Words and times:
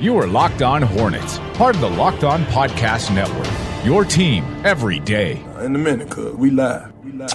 You 0.00 0.16
are 0.16 0.26
Locked 0.26 0.62
On 0.62 0.80
Hornets, 0.80 1.38
part 1.52 1.74
of 1.74 1.82
the 1.82 1.90
Locked 1.90 2.24
On 2.24 2.42
Podcast 2.44 3.14
Network. 3.14 3.46
Your 3.84 4.02
team 4.02 4.44
every 4.64 4.98
day. 4.98 5.42
Uh, 5.54 5.64
in 5.64 5.76
a 5.76 5.78
minute, 5.78 6.08
cuz 6.08 6.34
we 6.36 6.48
live. 6.48 6.90
We 7.04 7.12
live. 7.12 7.30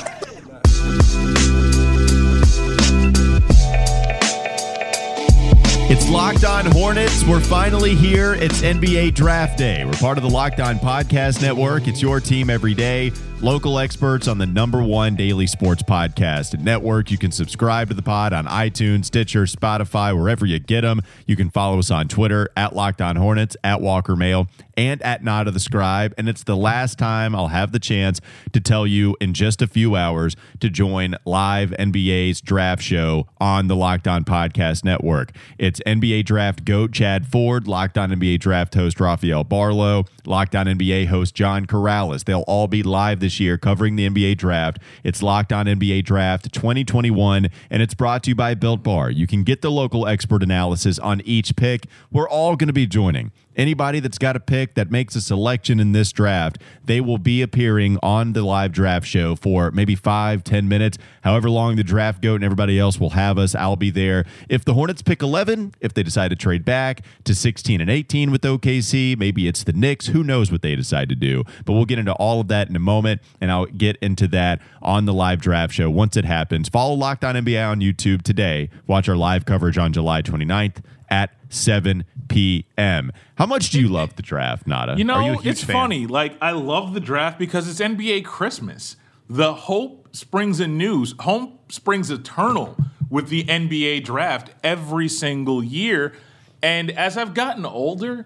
It's 5.87 6.09
Locked 6.09 6.43
On 6.43 6.65
Hornets. 6.65 7.23
We're 7.23 7.39
finally 7.39 7.93
here. 7.93 8.33
It's 8.33 8.63
NBA 8.63 9.13
Draft 9.13 9.59
Day. 9.59 9.85
We're 9.85 9.93
part 9.93 10.17
of 10.17 10.23
the 10.23 10.29
Locked 10.31 10.59
On 10.59 10.79
Podcast 10.79 11.43
Network. 11.43 11.87
It's 11.87 12.01
your 12.01 12.19
team 12.19 12.49
every 12.49 12.73
day. 12.73 13.11
Local 13.41 13.77
experts 13.77 14.27
on 14.27 14.37
the 14.37 14.45
number 14.45 14.81
one 14.81 15.15
daily 15.15 15.45
sports 15.45 15.83
podcast 15.83 16.59
network. 16.59 17.11
You 17.11 17.17
can 17.17 17.31
subscribe 17.31 17.89
to 17.89 17.93
the 17.93 18.01
pod 18.01 18.33
on 18.33 18.45
iTunes, 18.45 19.05
Stitcher, 19.05 19.43
Spotify, 19.43 20.17
wherever 20.17 20.45
you 20.45 20.57
get 20.57 20.81
them. 20.81 21.01
You 21.27 21.35
can 21.35 21.51
follow 21.51 21.77
us 21.77 21.91
on 21.91 22.07
Twitter 22.07 22.49
at 22.57 22.75
Locked 22.75 23.01
On 23.01 23.17
Hornets, 23.17 23.55
at 23.63 23.81
Walker 23.81 24.15
Mail, 24.15 24.47
and 24.77 25.01
at 25.03 25.23
Nod 25.23 25.47
of 25.47 25.53
the 25.53 25.59
Scribe. 25.59 26.13
And 26.17 26.27
it's 26.27 26.43
the 26.43 26.55
last 26.55 26.97
time 26.97 27.35
I'll 27.35 27.49
have 27.49 27.71
the 27.71 27.79
chance 27.79 28.19
to 28.53 28.59
tell 28.59 28.87
you 28.87 29.15
in 29.21 29.33
just 29.33 29.61
a 29.61 29.67
few 29.67 29.95
hours 29.95 30.35
to 30.61 30.69
join 30.69 31.15
live 31.25 31.71
NBA's 31.71 32.41
draft 32.41 32.81
show 32.81 33.27
on 33.39 33.67
the 33.67 33.75
Locked 33.75 34.07
On 34.07 34.23
Podcast 34.23 34.83
Network. 34.83 35.31
It's 35.59 35.79
NBA 35.85 36.25
Draft 36.25 36.65
GOAT 36.65 36.93
Chad 36.93 37.27
Ford, 37.27 37.67
Locked 37.67 37.97
On 37.97 38.09
NBA 38.09 38.39
Draft 38.39 38.73
host 38.75 38.99
Rafael 38.99 39.43
Barlowe, 39.45 40.07
Locked 40.25 40.55
On 40.55 40.65
NBA 40.65 41.07
host 41.07 41.35
John 41.35 41.65
Karalis. 41.65 42.23
They'll 42.23 42.45
all 42.47 42.67
be 42.67 42.81
live 42.81 43.19
this 43.25 43.39
year 43.39 43.57
covering 43.57 43.95
the 43.95 44.07
NBA 44.07 44.37
draft. 44.37 44.77
It's 45.03 45.23
Locked 45.23 45.51
On 45.51 45.65
NBA 45.65 46.05
Draft 46.05 46.53
2021, 46.53 47.47
and 47.71 47.81
it's 47.81 47.95
brought 47.95 48.21
to 48.23 48.29
you 48.29 48.35
by 48.35 48.53
Built 48.53 48.83
Bar. 48.83 49.09
You 49.09 49.25
can 49.25 49.41
get 49.41 49.63
the 49.63 49.71
local 49.71 50.05
expert 50.05 50.43
analysis 50.43 50.99
on 50.99 51.21
each 51.21 51.55
pick. 51.55 51.87
We're 52.11 52.29
all 52.29 52.55
going 52.55 52.67
to 52.67 52.73
be 52.73 52.85
joining. 52.85 53.31
Anybody 53.55 54.01
that's 54.01 54.17
got 54.17 54.35
a 54.35 54.41
pick 54.41 54.73
that 54.75 54.91
makes 54.91 55.15
a 55.15 55.21
selection 55.21 55.79
in 55.79 55.93
this 55.93 56.11
draft, 56.11 56.57
they 56.83 56.99
will 56.99 57.17
be 57.17 57.41
appearing 57.41 57.97
on 58.03 58.33
the 58.33 58.41
live 58.41 58.73
draft 58.73 59.07
show 59.07 59.35
for 59.35 59.71
maybe 59.71 59.95
five, 59.95 60.43
ten 60.43 60.67
minutes, 60.67 60.97
however 61.23 61.49
long 61.49 61.77
the 61.77 61.83
draft 61.83 62.21
goat 62.21 62.35
and 62.35 62.43
everybody 62.43 62.77
else 62.77 62.99
will 62.99 63.11
have 63.11 63.37
us. 63.37 63.55
I'll 63.55 63.77
be 63.77 63.91
there. 63.91 64.25
If 64.49 64.65
the 64.65 64.73
Hornets 64.73 65.01
pick 65.01 65.21
11, 65.21 65.75
if 65.79 65.93
they 65.93 66.03
decide 66.03 66.29
to 66.29 66.35
trade 66.35 66.65
back 66.65 67.05
to 67.23 67.33
16 67.33 67.79
and 67.79 67.89
18 67.89 68.29
with 68.29 68.41
OKC, 68.41 69.17
maybe 69.17 69.47
it's 69.47 69.63
the 69.63 69.73
Knicks. 69.73 70.07
Who 70.07 70.21
knows 70.21 70.51
what 70.51 70.61
they 70.61 70.75
decide 70.75 71.07
to 71.07 71.15
do? 71.15 71.45
But 71.63 71.73
we'll 71.73 71.85
get 71.85 71.97
into 71.97 72.13
all 72.13 72.41
of 72.41 72.49
that 72.49 72.67
in 72.67 72.75
a 72.75 72.79
moment, 72.79 73.14
and 73.41 73.51
I'll 73.51 73.65
get 73.65 73.97
into 73.97 74.27
that 74.29 74.61
on 74.81 75.05
the 75.05 75.13
live 75.13 75.41
draft 75.41 75.73
show 75.73 75.89
once 75.89 76.17
it 76.17 76.25
happens. 76.25 76.69
Follow 76.69 76.93
Locked 76.93 77.23
On 77.23 77.35
NBA 77.35 77.67
on 77.69 77.79
YouTube 77.79 78.21
today. 78.21 78.69
Watch 78.87 79.09
our 79.09 79.15
live 79.15 79.45
coverage 79.45 79.77
on 79.77 79.93
July 79.93 80.21
29th 80.21 80.77
at 81.09 81.31
7 81.49 82.05
p.m. 82.27 83.11
How 83.35 83.45
much 83.45 83.69
do 83.69 83.79
you 83.79 83.87
love 83.87 84.15
the 84.15 84.21
draft, 84.21 84.67
Nada? 84.67 84.95
You 84.97 85.03
know, 85.03 85.19
you 85.19 85.49
it's 85.49 85.63
fan? 85.63 85.73
funny. 85.73 86.07
Like, 86.07 86.37
I 86.41 86.51
love 86.51 86.93
the 86.93 86.99
draft 86.99 87.39
because 87.39 87.67
it's 87.69 87.79
NBA 87.79 88.25
Christmas. 88.25 88.95
The 89.29 89.53
hope 89.53 90.15
springs 90.15 90.59
anew, 90.59 91.05
hope 91.19 91.71
springs 91.71 92.11
eternal 92.11 92.77
with 93.09 93.29
the 93.29 93.43
NBA 93.43 94.03
draft 94.03 94.51
every 94.63 95.07
single 95.07 95.63
year. 95.63 96.13
And 96.61 96.91
as 96.91 97.17
I've 97.17 97.33
gotten 97.33 97.65
older, 97.65 98.25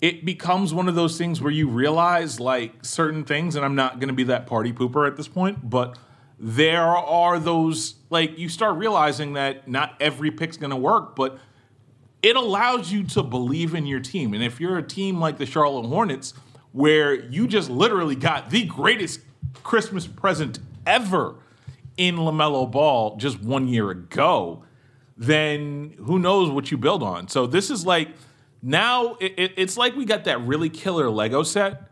it 0.00 0.24
becomes 0.24 0.74
one 0.74 0.88
of 0.88 0.94
those 0.94 1.16
things 1.16 1.40
where 1.40 1.52
you 1.52 1.68
realize 1.68 2.38
like 2.38 2.84
certain 2.84 3.24
things, 3.24 3.56
and 3.56 3.64
I'm 3.64 3.74
not 3.74 3.98
going 3.98 4.08
to 4.08 4.14
be 4.14 4.24
that 4.24 4.46
party 4.46 4.72
pooper 4.72 5.06
at 5.06 5.16
this 5.16 5.28
point, 5.28 5.68
but 5.68 5.98
there 6.38 6.84
are 6.86 7.38
those 7.38 7.94
like 8.10 8.38
you 8.38 8.48
start 8.48 8.76
realizing 8.76 9.32
that 9.34 9.68
not 9.68 9.94
every 10.00 10.30
pick's 10.30 10.56
going 10.56 10.70
to 10.70 10.76
work, 10.76 11.16
but 11.16 11.38
it 12.22 12.36
allows 12.36 12.92
you 12.92 13.04
to 13.04 13.22
believe 13.22 13.74
in 13.74 13.86
your 13.86 14.00
team. 14.00 14.34
And 14.34 14.42
if 14.42 14.60
you're 14.60 14.76
a 14.76 14.82
team 14.82 15.18
like 15.18 15.38
the 15.38 15.46
Charlotte 15.46 15.86
Hornets, 15.86 16.34
where 16.72 17.14
you 17.14 17.46
just 17.46 17.70
literally 17.70 18.16
got 18.16 18.50
the 18.50 18.64
greatest 18.64 19.20
Christmas 19.62 20.06
present 20.06 20.58
ever 20.86 21.36
in 21.96 22.16
LaMelo 22.16 22.70
Ball 22.70 23.16
just 23.16 23.40
one 23.40 23.68
year 23.68 23.90
ago, 23.90 24.62
then 25.16 25.94
who 26.04 26.18
knows 26.18 26.50
what 26.50 26.70
you 26.70 26.76
build 26.76 27.02
on. 27.02 27.28
So 27.28 27.46
this 27.46 27.70
is 27.70 27.86
like 27.86 28.08
now 28.62 29.14
it, 29.20 29.34
it, 29.36 29.52
it's 29.56 29.76
like 29.76 29.94
we 29.96 30.04
got 30.04 30.24
that 30.24 30.40
really 30.42 30.70
killer 30.70 31.10
Lego 31.10 31.42
set, 31.42 31.90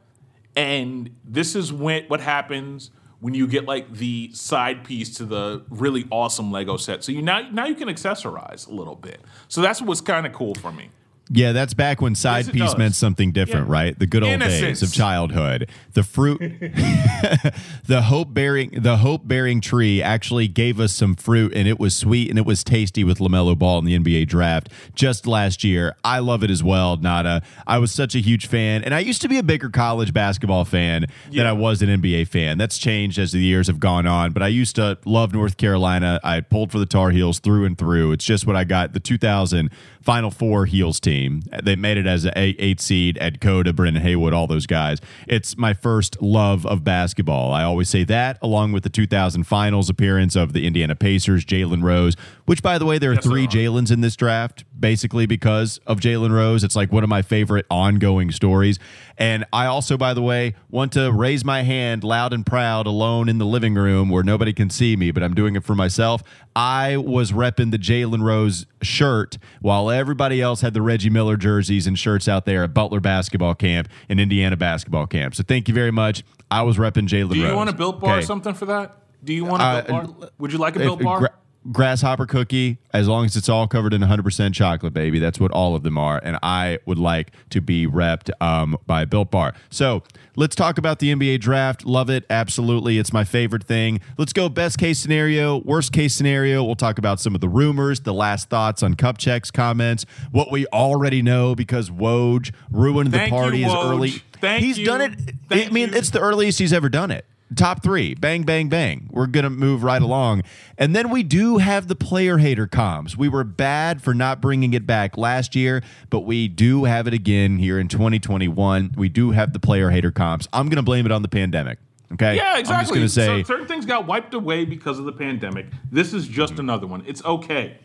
and 0.56 1.10
this 1.24 1.54
is 1.54 1.72
when 1.72 2.04
what 2.06 2.20
happens 2.20 2.90
when 3.20 3.32
you 3.32 3.46
get 3.46 3.64
like 3.64 3.90
the 3.92 4.30
side 4.34 4.84
piece 4.84 5.16
to 5.16 5.24
the 5.24 5.64
really 5.70 6.06
awesome 6.10 6.52
Lego 6.52 6.76
set. 6.76 7.02
So 7.04 7.12
you 7.12 7.22
now 7.22 7.48
now 7.50 7.66
you 7.66 7.74
can 7.74 7.88
accessorize 7.88 8.68
a 8.68 8.72
little 8.72 8.96
bit. 8.96 9.20
So 9.48 9.60
that's 9.62 9.80
what's 9.80 10.00
kind 10.00 10.26
of 10.26 10.32
cool 10.32 10.54
for 10.54 10.72
me. 10.72 10.90
Yeah, 11.30 11.52
that's 11.52 11.72
back 11.72 12.02
when 12.02 12.14
side 12.14 12.44
Yes, 12.46 12.52
piece 12.52 12.60
does. 12.62 12.76
meant 12.78 12.94
something 12.94 13.32
different, 13.32 13.66
Yeah. 13.68 13.72
right? 13.72 13.98
The 13.98 14.06
good 14.06 14.22
old 14.22 14.40
days 14.40 14.82
of 14.82 14.92
childhood. 14.92 15.68
The 15.94 16.02
fruit, 16.02 16.38
the 17.86 18.02
hope 18.06 18.34
bearing, 18.34 18.70
the 18.70 18.98
hope 18.98 19.26
bearing 19.26 19.60
tree 19.60 20.02
actually 20.02 20.48
gave 20.48 20.78
us 20.80 20.92
some 20.92 21.14
fruit, 21.14 21.52
and 21.54 21.66
it 21.68 21.78
was 21.78 21.94
sweet 21.96 22.28
and 22.30 22.38
it 22.38 22.44
was 22.46 22.62
tasty 22.64 23.04
with 23.04 23.18
Lamelo 23.18 23.58
Ball 23.58 23.78
in 23.78 23.84
the 23.84 23.98
NBA 23.98 24.26
draft 24.28 24.68
just 24.94 25.26
last 25.26 25.64
year. 25.64 25.96
I 26.04 26.18
love 26.18 26.42
it 26.44 26.50
as 26.50 26.62
well. 26.62 26.96
Nada, 26.96 27.42
I 27.66 27.78
was 27.78 27.90
such 27.92 28.14
a 28.14 28.18
huge 28.20 28.46
fan, 28.46 28.84
and 28.84 28.94
I 28.94 28.98
used 29.00 29.22
to 29.22 29.28
be 29.28 29.38
a 29.38 29.42
bigger 29.42 29.70
college 29.70 30.12
basketball 30.12 30.64
fan 30.64 31.06
than 31.32 31.46
I 31.46 31.52
was 31.52 31.82
an 31.82 31.88
NBA 31.88 32.28
fan. 32.28 32.58
That's 32.58 32.78
changed 32.78 33.18
as 33.18 33.32
the 33.32 33.38
years 33.40 33.66
have 33.68 33.80
gone 33.80 34.06
on, 34.06 34.32
but 34.32 34.42
I 34.42 34.48
used 34.48 34.76
to 34.76 34.98
love 35.04 35.32
North 35.32 35.56
Carolina. 35.56 36.20
I 36.22 36.40
pulled 36.40 36.70
for 36.70 36.78
the 36.78 36.86
Tar 36.86 37.10
Heels 37.10 37.38
through 37.38 37.64
and 37.64 37.76
through. 37.78 38.12
It's 38.12 38.24
just 38.24 38.46
what 38.46 38.56
I 38.56 38.64
got. 38.64 38.92
The 38.92 39.00
2000 39.00 39.70
Final 40.04 40.30
Four 40.30 40.66
Heels 40.66 41.00
team. 41.00 41.42
They 41.62 41.76
made 41.76 41.96
it 41.96 42.06
as 42.06 42.26
an 42.26 42.32
eight, 42.36 42.78
seed. 42.80 43.16
Ed 43.20 43.40
Cota, 43.40 43.72
Brendan 43.72 44.02
Haywood, 44.02 44.34
all 44.34 44.46
those 44.46 44.66
guys. 44.66 44.98
It's 45.26 45.56
my 45.56 45.72
first 45.72 46.20
love 46.20 46.66
of 46.66 46.84
basketball. 46.84 47.52
I 47.52 47.62
always 47.62 47.88
say 47.88 48.04
that, 48.04 48.38
along 48.42 48.72
with 48.72 48.82
the 48.82 48.90
2000 48.90 49.44
Finals 49.44 49.88
appearance 49.88 50.36
of 50.36 50.52
the 50.52 50.66
Indiana 50.66 50.94
Pacers, 50.94 51.46
Jalen 51.46 51.82
Rose. 51.82 52.16
Which, 52.44 52.62
by 52.62 52.76
the 52.76 52.84
way, 52.84 52.98
there 52.98 53.12
are 53.12 53.14
Yes, 53.14 53.24
three. 53.24 53.46
Jalen's 53.46 53.90
in 53.90 54.02
this 54.02 54.14
draft, 54.16 54.64
basically 54.78 55.24
because 55.24 55.78
of 55.86 56.00
Jalen 56.00 56.30
Rose. 56.30 56.62
It's 56.62 56.76
like 56.76 56.92
one 56.92 57.02
of 57.02 57.08
my 57.08 57.22
favorite 57.22 57.64
ongoing 57.70 58.30
stories. 58.30 58.78
And 59.16 59.46
I 59.52 59.64
also, 59.66 59.96
by 59.96 60.12
the 60.12 60.20
way, 60.20 60.54
want 60.68 60.92
to 60.92 61.10
raise 61.12 61.44
my 61.44 61.62
hand 61.62 62.04
loud 62.04 62.34
and 62.34 62.44
proud 62.44 62.86
alone 62.86 63.30
in 63.30 63.38
the 63.38 63.46
living 63.46 63.74
room 63.74 64.10
where 64.10 64.22
nobody 64.24 64.52
can 64.52 64.68
see 64.68 64.96
me, 64.96 65.12
but 65.12 65.22
I'm 65.22 65.34
doing 65.34 65.56
it 65.56 65.64
for 65.64 65.74
myself. 65.74 66.22
I 66.54 66.96
was 66.98 67.32
repping 67.32 67.70
the 67.70 67.78
Jalen 67.78 68.22
Rose 68.22 68.66
shirt 68.82 69.38
while 69.60 69.88
everybody 69.94 70.40
else 70.40 70.60
had 70.60 70.74
the 70.74 70.82
Reggie 70.82 71.10
Miller 71.10 71.36
jerseys 71.36 71.86
and 71.86 71.98
shirts 71.98 72.28
out 72.28 72.44
there 72.44 72.62
at 72.64 72.74
Butler 72.74 73.00
basketball 73.00 73.54
camp 73.54 73.88
and 74.08 74.20
Indiana 74.20 74.56
basketball 74.56 75.06
camp. 75.06 75.34
So 75.34 75.42
thank 75.42 75.68
you 75.68 75.74
very 75.74 75.90
much. 75.90 76.22
I 76.50 76.62
was 76.62 76.76
repping 76.76 77.08
Jalen 77.08 77.22
Rose. 77.30 77.32
Do 77.34 77.38
you 77.40 77.54
want 77.54 77.70
a 77.70 77.72
built 77.74 78.00
bar 78.00 78.18
or 78.18 78.22
something 78.22 78.54
for 78.54 78.66
that? 78.66 78.96
Do 79.22 79.32
you 79.32 79.44
want 79.44 79.62
a 79.62 79.66
Uh, 79.66 79.82
built 79.82 80.20
bar? 80.20 80.28
Would 80.38 80.52
you 80.52 80.58
like 80.58 80.76
a 80.76 80.80
If- 80.80 80.84
built 80.84 81.02
bar? 81.02 81.18
gra- 81.20 81.30
grasshopper 81.72 82.26
cookie, 82.26 82.78
as 82.92 83.08
long 83.08 83.24
as 83.24 83.36
it's 83.36 83.48
all 83.48 83.66
covered 83.66 83.94
in 83.94 84.02
100% 84.02 84.52
chocolate, 84.54 84.92
baby. 84.92 85.18
That's 85.18 85.40
what 85.40 85.50
all 85.50 85.74
of 85.74 85.82
them 85.82 85.98
are. 85.98 86.20
And 86.22 86.38
I 86.42 86.78
would 86.86 86.98
like 86.98 87.32
to 87.50 87.60
be 87.60 87.86
repped 87.86 88.30
um, 88.40 88.76
by 88.86 89.04
Built 89.04 89.30
Bar. 89.30 89.54
So 89.70 90.02
let's 90.36 90.54
talk 90.54 90.78
about 90.78 90.98
the 90.98 91.12
NBA 91.14 91.40
draft. 91.40 91.84
Love 91.86 92.10
it. 92.10 92.24
Absolutely. 92.28 92.98
It's 92.98 93.12
my 93.12 93.24
favorite 93.24 93.64
thing. 93.64 94.00
Let's 94.18 94.32
go 94.32 94.48
best 94.48 94.78
case 94.78 94.98
scenario, 94.98 95.58
worst 95.58 95.92
case 95.92 96.14
scenario. 96.14 96.62
We'll 96.62 96.76
talk 96.76 96.98
about 96.98 97.20
some 97.20 97.34
of 97.34 97.40
the 97.40 97.48
rumors, 97.48 98.00
the 98.00 98.14
last 98.14 98.48
thoughts 98.50 98.82
on 98.82 98.94
Kupchak's 98.94 99.50
comments, 99.50 100.04
what 100.30 100.50
we 100.50 100.66
already 100.66 101.22
know 101.22 101.54
because 101.54 101.90
Woj 101.90 102.52
ruined 102.70 103.12
the 103.12 103.18
Thank 103.18 103.32
you, 103.32 103.38
party 103.38 103.64
as 103.64 103.72
Woj. 103.72 103.90
early. 103.90 104.10
Thank 104.40 104.62
he's 104.62 104.78
you. 104.78 104.86
done 104.86 105.00
it. 105.00 105.18
I 105.50 105.70
mean, 105.70 105.90
you. 105.90 105.94
it's 105.94 106.10
the 106.10 106.20
earliest 106.20 106.58
he's 106.58 106.72
ever 106.72 106.88
done 106.88 107.10
it. 107.10 107.24
Top 107.56 107.82
three, 107.82 108.14
bang, 108.14 108.42
bang, 108.42 108.68
bang. 108.68 109.08
We're 109.10 109.26
gonna 109.26 109.50
move 109.50 109.82
right 109.82 110.02
along, 110.02 110.42
and 110.78 110.94
then 110.94 111.10
we 111.10 111.22
do 111.22 111.58
have 111.58 111.88
the 111.88 111.94
player 111.94 112.38
hater 112.38 112.66
comms. 112.66 113.16
We 113.16 113.28
were 113.28 113.44
bad 113.44 114.02
for 114.02 114.14
not 114.14 114.40
bringing 114.40 114.74
it 114.74 114.86
back 114.86 115.16
last 115.16 115.54
year, 115.54 115.82
but 116.10 116.20
we 116.20 116.48
do 116.48 116.84
have 116.84 117.06
it 117.06 117.14
again 117.14 117.58
here 117.58 117.78
in 117.78 117.88
2021. 117.88 118.94
We 118.96 119.08
do 119.08 119.30
have 119.32 119.52
the 119.52 119.60
player 119.60 119.90
hater 119.90 120.10
comps. 120.10 120.48
I'm 120.52 120.68
gonna 120.68 120.82
blame 120.82 121.06
it 121.06 121.12
on 121.12 121.22
the 121.22 121.28
pandemic. 121.28 121.78
Okay. 122.12 122.36
yeah, 122.36 122.58
exactly. 122.58 122.74
I'm 122.74 122.82
just 122.82 123.18
gonna 123.18 123.28
say. 123.28 123.42
Cer- 123.42 123.46
certain 123.46 123.66
things 123.66 123.86
got 123.86 124.06
wiped 124.06 124.34
away 124.34 124.64
because 124.64 124.98
of 124.98 125.04
the 125.04 125.12
pandemic. 125.12 125.66
This 125.90 126.12
is 126.12 126.28
just 126.28 126.58
another 126.58 126.86
one. 126.86 127.02
It's 127.06 127.24
okay. 127.24 127.78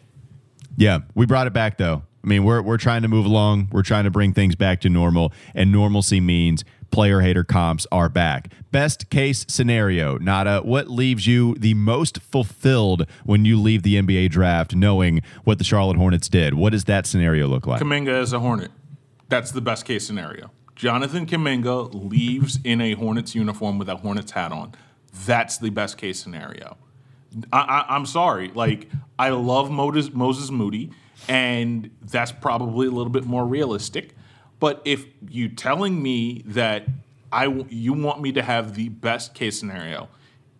Yeah, 0.77 0.99
we 1.15 1.25
brought 1.25 1.47
it 1.47 1.53
back 1.53 1.77
though. 1.77 2.03
I 2.23 2.27
mean, 2.27 2.43
we're 2.43 2.61
we're 2.61 2.77
trying 2.77 3.01
to 3.03 3.07
move 3.07 3.25
along. 3.25 3.69
We're 3.71 3.83
trying 3.83 4.03
to 4.03 4.11
bring 4.11 4.33
things 4.33 4.55
back 4.55 4.81
to 4.81 4.89
normal, 4.89 5.31
and 5.53 5.71
normalcy 5.71 6.19
means 6.19 6.63
player 6.91 7.21
hater 7.21 7.43
comps 7.43 7.87
are 7.91 8.09
back. 8.09 8.51
Best 8.71 9.09
case 9.09 9.45
scenario, 9.47 10.17
Nada, 10.17 10.61
what 10.61 10.89
leaves 10.89 11.27
you 11.27 11.55
the 11.55 11.73
most 11.75 12.19
fulfilled 12.21 13.05
when 13.23 13.45
you 13.45 13.59
leave 13.59 13.83
the 13.83 13.95
NBA 13.95 14.29
draft 14.31 14.75
knowing 14.75 15.21
what 15.43 15.57
the 15.57 15.63
Charlotte 15.63 15.97
Hornets 15.97 16.29
did? 16.29 16.55
What 16.55 16.71
does 16.71 16.85
that 16.85 17.05
scenario 17.05 17.47
look 17.47 17.67
like? 17.67 17.81
Kuminga 17.81 18.21
is 18.21 18.33
a 18.33 18.39
Hornet. 18.39 18.71
That's 19.27 19.51
the 19.51 19.61
best 19.61 19.85
case 19.85 20.05
scenario. 20.05 20.51
Jonathan 20.75 21.25
Kuminga 21.25 22.09
leaves 22.09 22.59
in 22.63 22.81
a 22.81 22.93
Hornets 22.93 23.35
uniform 23.35 23.77
with 23.77 23.89
a 23.89 23.97
Hornets 23.97 24.31
hat 24.31 24.51
on. 24.51 24.73
That's 25.25 25.57
the 25.57 25.69
best 25.69 25.97
case 25.97 26.19
scenario. 26.19 26.77
I, 27.53 27.59
I, 27.59 27.95
I'm 27.95 28.05
sorry. 28.05 28.51
Like, 28.53 28.89
I 29.17 29.29
love 29.29 29.69
Moses, 29.71 30.13
Moses 30.13 30.49
Moody, 30.51 30.91
and 31.27 31.89
that's 32.01 32.31
probably 32.31 32.87
a 32.87 32.91
little 32.91 33.11
bit 33.11 33.25
more 33.25 33.45
realistic. 33.45 34.15
But 34.59 34.81
if 34.85 35.05
you 35.29 35.49
telling 35.49 36.01
me 36.01 36.43
that 36.47 36.85
I 37.31 37.45
you 37.69 37.93
want 37.93 38.21
me 38.21 38.31
to 38.33 38.41
have 38.41 38.75
the 38.75 38.89
best 38.89 39.33
case 39.33 39.57
scenario, 39.59 40.09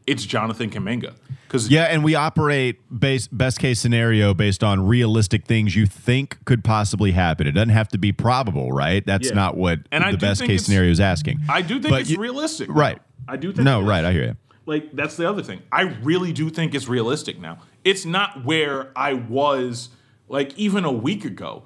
it's 0.07 0.25
Jonathan 0.25 0.69
Kuminga. 0.69 1.13
Because 1.48 1.69
Yeah, 1.69 1.86
and 1.86 2.04
we 2.04 2.13
operate 2.13 2.77
base, 3.00 3.27
best 3.27 3.57
case 3.60 3.80
scenario 3.80 4.36
based 4.36 4.63
on 4.63 4.86
realistic 4.86 5.45
things 5.45 5.75
you 5.75 5.88
think 5.88 6.38
could 6.45 6.63
possibly 6.63 7.12
happen. 7.12 7.48
It 7.48 7.54
doesn't 7.54 7.69
have 7.69 7.88
to 7.89 7.98
be 7.98 8.12
probable, 8.12 8.72
right? 8.72 9.04
That's 9.04 9.30
Yeah. 9.30 9.33
not 9.36 9.57
what 9.57 9.80
And 9.92 10.13
the 10.13 10.18
best 10.18 10.44
case 10.44 10.65
scenario 10.65 10.92
is 10.92 11.00
asking. 11.00 11.39
I 11.50 11.63
do 11.63 11.80
think 11.80 11.89
But 11.89 12.01
it's 12.01 12.12
you- 12.12 12.19
realistic. 12.19 12.68
Right. 12.69 13.00
I 13.27 13.36
do 13.36 13.51
think 13.51 13.65
No, 13.65 13.81
right. 13.81 14.06
I 14.06 14.12
hear 14.13 14.24
you. 14.25 14.38
Like 14.69 14.92
that's 14.92 15.18
the 15.18 15.27
other 15.27 15.42
thing. 15.42 15.63
I 15.71 15.81
really 15.81 16.31
do 16.31 16.51
think 16.51 16.75
it's 16.75 16.88
realistic 16.88 17.39
now. 17.39 17.57
It's 17.83 18.06
not 18.06 18.45
where 18.45 18.92
I 18.95 19.13
was 19.13 19.89
like 20.27 20.56
even 20.60 20.86
a 20.86 20.92
week 20.92 21.25
ago. 21.25 21.63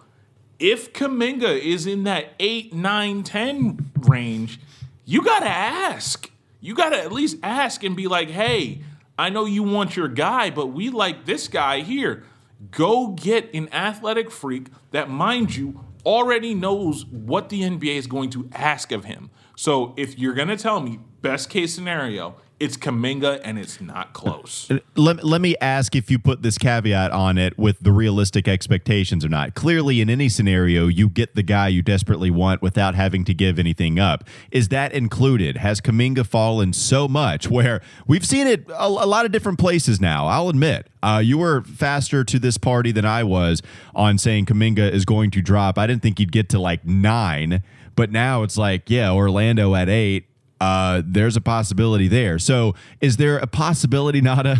If 0.57 0.93
Kuminga 0.93 1.59
is 1.59 1.85
in 1.85 2.05
that 2.05 2.31
8, 2.39 2.73
9, 2.73 3.23
10 3.23 3.91
range, 4.07 4.61
you 5.03 5.21
got 5.21 5.39
to 5.39 5.49
ask. 5.49 6.31
You 6.61 6.73
got 6.73 6.91
to 6.91 6.97
at 6.97 7.11
least 7.11 7.35
ask 7.43 7.83
and 7.83 7.93
be 7.93 8.07
like, 8.07 8.29
"Hey, 8.29 8.83
I 9.19 9.29
know 9.29 9.43
you 9.43 9.63
want 9.63 9.97
your 9.97 10.07
guy, 10.07 10.49
but 10.49 10.67
we 10.67 10.89
like 10.89 11.25
this 11.25 11.49
guy 11.49 11.81
here. 11.81 12.23
Go 12.71 13.07
get 13.07 13.53
an 13.53 13.67
athletic 13.73 14.31
freak 14.31 14.67
that 14.91 15.09
mind 15.09 15.57
you 15.57 15.81
already 16.05 16.53
knows 16.53 17.05
what 17.05 17.49
the 17.49 17.63
NBA 17.63 17.97
is 17.97 18.07
going 18.07 18.29
to 18.29 18.47
ask 18.53 18.93
of 18.93 19.03
him. 19.03 19.29
So 19.57 19.93
if 19.97 20.17
you're 20.17 20.33
going 20.33 20.47
to 20.47 20.57
tell 20.57 20.79
me 20.79 20.99
best 21.21 21.49
case 21.49 21.75
scenario, 21.75 22.35
it's 22.59 22.77
Kuminga 22.77 23.41
and 23.43 23.57
it's 23.57 23.81
not 23.81 24.13
close. 24.13 24.71
Let, 24.95 25.23
let 25.23 25.41
me 25.41 25.55
ask 25.59 25.95
if 25.95 26.09
you 26.11 26.19
put 26.19 26.43
this 26.43 26.57
caveat 26.57 27.11
on 27.11 27.37
it 27.37 27.57
with 27.57 27.79
the 27.81 27.91
realistic 27.91 28.47
expectations 28.47 29.25
or 29.25 29.29
not. 29.29 29.55
Clearly, 29.55 30.01
in 30.01 30.09
any 30.09 30.29
scenario, 30.29 30.87
you 30.87 31.09
get 31.09 31.35
the 31.35 31.43
guy 31.43 31.67
you 31.67 31.81
desperately 31.81 32.29
want 32.29 32.61
without 32.61 32.95
having 32.95 33.25
to 33.25 33.33
give 33.33 33.59
anything 33.59 33.99
up. 33.99 34.23
Is 34.51 34.69
that 34.69 34.93
included? 34.93 35.57
Has 35.57 35.81
Kuminga 35.81 36.25
fallen 36.25 36.73
so 36.73 37.07
much 37.07 37.49
where 37.49 37.81
we've 38.07 38.25
seen 38.25 38.47
it 38.47 38.69
a, 38.69 38.85
a 38.85 39.07
lot 39.07 39.25
of 39.25 39.31
different 39.31 39.59
places 39.59 39.99
now? 39.99 40.27
I'll 40.27 40.49
admit. 40.49 40.87
Uh, 41.01 41.21
you 41.23 41.37
were 41.37 41.63
faster 41.63 42.23
to 42.23 42.39
this 42.39 42.57
party 42.57 42.91
than 42.91 43.05
I 43.05 43.23
was 43.23 43.61
on 43.93 44.17
saying 44.17 44.45
Kuminga 44.45 44.91
is 44.91 45.05
going 45.05 45.31
to 45.31 45.41
drop. 45.41 45.77
I 45.77 45.87
didn't 45.87 46.01
think 46.01 46.19
he'd 46.19 46.31
get 46.31 46.49
to 46.49 46.59
like 46.59 46.85
nine, 46.85 47.63
but 47.95 48.11
now 48.11 48.43
it's 48.43 48.57
like, 48.57 48.89
yeah, 48.89 49.11
Orlando 49.11 49.75
at 49.75 49.89
eight 49.89 50.27
uh, 50.59 51.01
there's 51.05 51.35
a 51.35 51.41
possibility 51.41 52.07
there. 52.07 52.39
So, 52.39 52.73
is 53.01 53.17
there 53.17 53.37
a 53.37 53.47
possibility, 53.47 54.21
Nada, 54.29 54.57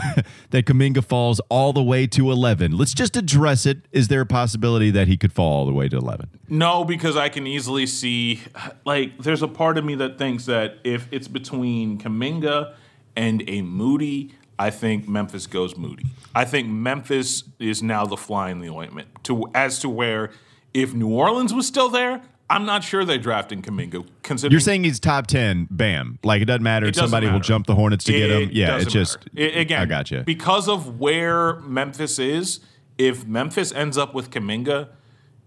that 0.49 0.65
Kuminga 0.65 1.03
falls 1.03 1.39
all 1.49 1.73
the 1.73 1.83
way 1.83 2.07
to 2.07 2.31
11? 2.31 2.77
Let's 2.77 2.93
just 2.93 3.15
address 3.15 3.65
it. 3.65 3.79
Is 3.91 4.07
there 4.07 4.21
a 4.21 4.25
possibility 4.25 4.91
that 4.91 5.07
he 5.07 5.17
could 5.17 5.31
fall 5.31 5.59
all 5.59 5.65
the 5.65 5.73
way 5.73 5.87
to 5.89 5.97
11? 5.97 6.29
No, 6.49 6.83
because 6.83 7.15
I 7.15 7.29
can 7.29 7.47
easily 7.47 7.85
see, 7.85 8.41
like, 8.85 9.17
there's 9.19 9.41
a 9.41 9.47
part 9.47 9.77
of 9.77 9.85
me 9.85 9.95
that 9.95 10.17
thinks 10.17 10.45
that 10.45 10.79
if 10.83 11.07
it's 11.11 11.27
between 11.27 11.97
Kuminga 11.99 12.73
and 13.15 13.43
a 13.47 13.61
Moody, 13.61 14.33
I 14.59 14.69
think 14.69 15.07
Memphis 15.07 15.47
goes 15.47 15.77
Moody. 15.77 16.05
I 16.35 16.45
think 16.45 16.67
Memphis 16.67 17.43
is 17.59 17.81
now 17.81 18.05
the 18.05 18.17
fly 18.17 18.49
in 18.49 18.59
the 18.59 18.69
ointment. 18.69 19.07
To 19.23 19.45
as 19.53 19.79
to 19.79 19.89
where, 19.89 20.31
if 20.73 20.93
New 20.93 21.09
Orleans 21.09 21.53
was 21.53 21.67
still 21.67 21.89
there, 21.89 22.21
I'm 22.49 22.65
not 22.65 22.83
sure 22.83 23.03
they're 23.05 23.17
drafting 23.17 23.61
Kuminga. 23.61 24.05
Considering 24.21 24.51
You're 24.51 24.59
saying 24.59 24.83
he's 24.83 24.99
top 24.99 25.27
10, 25.27 25.67
bam. 25.71 26.19
Like, 26.23 26.41
it 26.41 26.45
doesn't 26.45 26.61
matter. 26.63 26.85
It 26.85 26.91
doesn't 26.93 27.05
Somebody 27.09 27.27
will 27.31 27.39
jump 27.39 27.65
the 27.65 27.75
Hornets 27.75 28.03
to 28.05 28.11
get 28.11 28.29
him. 28.29 28.49
It 28.49 28.53
Yeah, 28.53 28.77
it's 28.77 28.91
just. 28.91 29.17
matter. 29.33 29.57
I- 29.57 29.59
again. 29.59 29.81
I 29.81 29.85
got 29.85 30.11
you. 30.11 30.21
Because 30.21 30.67
of 30.67 30.99
where 30.99 31.55
Memphis 31.61 32.19
is, 32.19 32.59
if 32.97 33.25
Memphis 33.25 33.71
ends 33.71 33.97
up 33.97 34.13
with 34.13 34.29
Kuminga, 34.29 34.89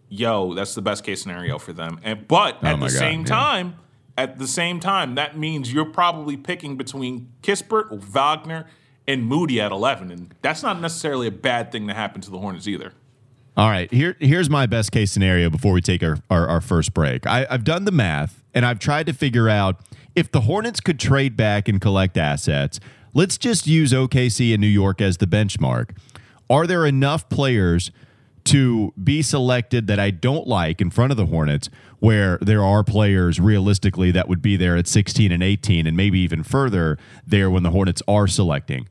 yo, 0.09 0.55
that's 0.55 0.75
the 0.75 0.83
best 0.83 1.05
case 1.05 1.23
scenario 1.23 1.59
for 1.59 1.73
them. 1.73 2.01
And 2.03 2.27
but 2.27 2.59
Oh 2.63 2.67
at 2.67 2.75
the 2.81 2.87
God, 2.87 2.91
same 2.91 3.21
yeah. 3.21 3.27
time, 3.27 3.77
at 4.19 4.39
the 4.39 4.49
same 4.49 4.81
time, 4.81 5.15
that 5.17 5.39
means 5.39 5.73
you're 5.73 5.85
probably 5.85 6.37
picking 6.37 6.77
between 6.77 7.29
Kispert, 7.43 7.93
Wagner, 8.03 8.67
and 9.07 9.25
Moody 9.25 9.61
at 9.61 9.71
11, 9.71 10.11
and 10.11 10.35
that's 10.43 10.63
not 10.63 10.81
necessarily 10.81 11.29
a 11.29 11.33
bad 11.33 11.71
thing 11.71 11.87
to 11.87 11.95
happen 11.95 12.21
to 12.23 12.31
the 12.31 12.39
Hornets 12.39 12.67
either. 12.67 12.93
All 13.57 13.71
right, 13.71 13.91
here 13.91 14.17
here's 14.21 14.51
my 14.51 14.67
best 14.67 14.93
case 14.93 15.11
scenario 15.11 15.49
before 15.49 15.73
we 15.73 15.81
take 15.81 16.03
our, 16.03 16.19
our, 16.29 16.47
our 16.47 16.61
first 16.61 16.93
break. 16.93 17.27
I, 17.27 17.47
I've 17.49 17.65
done 17.65 17.87
the 17.87 17.91
math 17.91 18.43
and 18.53 18.67
I've 18.67 18.79
tried 18.79 19.07
to 19.07 19.15
figure 19.15 19.49
out 19.49 19.81
if 20.15 20.31
the 20.31 20.43
Hornets 20.43 20.79
could 20.81 21.01
trade 21.01 21.39
back 21.39 21.67
and 21.67 21.81
collect 21.81 22.19
assets. 22.19 22.81
Let's 23.15 23.39
just 23.39 23.67
use 23.67 23.95
OKC 23.95 24.53
and 24.53 24.61
New 24.61 24.67
York 24.67 25.01
as 25.01 25.17
the 25.17 25.27
benchmark. 25.27 25.97
Are 26.51 26.67
there 26.67 26.85
enough 26.85 27.31
players 27.31 27.91
to 28.45 28.93
be 29.03 29.23
selected 29.23 29.87
that 29.87 29.99
I 29.99 30.11
don't 30.11 30.47
like 30.47 30.83
in 30.83 30.91
front 30.91 31.11
of 31.11 31.17
the 31.17 31.27
Hornets, 31.27 31.71
where 31.99 32.39
there 32.43 32.63
are 32.63 32.85
players 32.85 33.41
realistically 33.41 34.11
that 34.11 34.29
would 34.29 34.43
be 34.43 34.59
there 34.59 34.77
at 34.77 34.87
16 34.87 35.33
and 35.33 35.43
18 35.43 35.87
and 35.87 35.97
maybe 35.97 36.19
even 36.21 36.43
further 36.43 36.99
there 37.27 37.51
when 37.51 37.63
the 37.63 37.71
Hornets 37.71 38.03
are 38.07 38.27
selecting? 38.27 38.87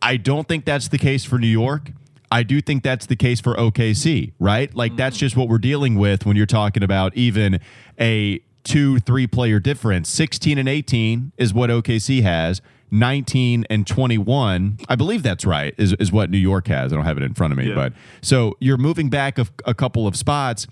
I 0.00 0.18
don't 0.18 0.46
think 0.46 0.64
that's 0.64 0.86
the 0.86 0.98
case 0.98 1.24
for 1.24 1.38
New 1.38 1.48
York. 1.48 1.90
I 2.32 2.42
do 2.42 2.60
think 2.62 2.82
that's 2.82 3.06
the 3.06 3.14
case 3.16 3.40
for 3.40 3.54
OKC, 3.54 4.32
right? 4.40 4.74
Like 4.74 4.96
that's 4.96 5.18
just 5.18 5.36
what 5.36 5.48
we're 5.48 5.58
dealing 5.58 5.96
with 5.96 6.24
when 6.26 6.36
you're 6.36 6.46
talking 6.46 6.82
about 6.82 7.14
even 7.14 7.60
a 8.00 8.40
two, 8.64 8.98
three 9.00 9.26
player 9.26 9.60
difference. 9.60 10.08
16 10.08 10.56
and 10.56 10.68
18 10.68 11.32
is 11.36 11.52
what 11.52 11.68
OKC 11.70 12.22
has. 12.22 12.62
19 12.90 13.64
and 13.70 13.86
21, 13.86 14.78
I 14.88 14.96
believe 14.96 15.22
that's 15.22 15.46
right, 15.46 15.74
is, 15.78 15.94
is 15.94 16.12
what 16.12 16.28
New 16.30 16.36
York 16.38 16.68
has. 16.68 16.92
I 16.92 16.96
don't 16.96 17.04
have 17.06 17.16
it 17.16 17.22
in 17.22 17.32
front 17.34 17.52
of 17.52 17.58
me, 17.58 17.68
Yeah. 17.68 17.74
but 17.74 17.92
so 18.20 18.54
you're 18.60 18.76
moving 18.76 19.08
back 19.08 19.38
a, 19.38 19.46
a 19.64 19.72
couple 19.74 20.06
of 20.06 20.14
spots. 20.14 20.66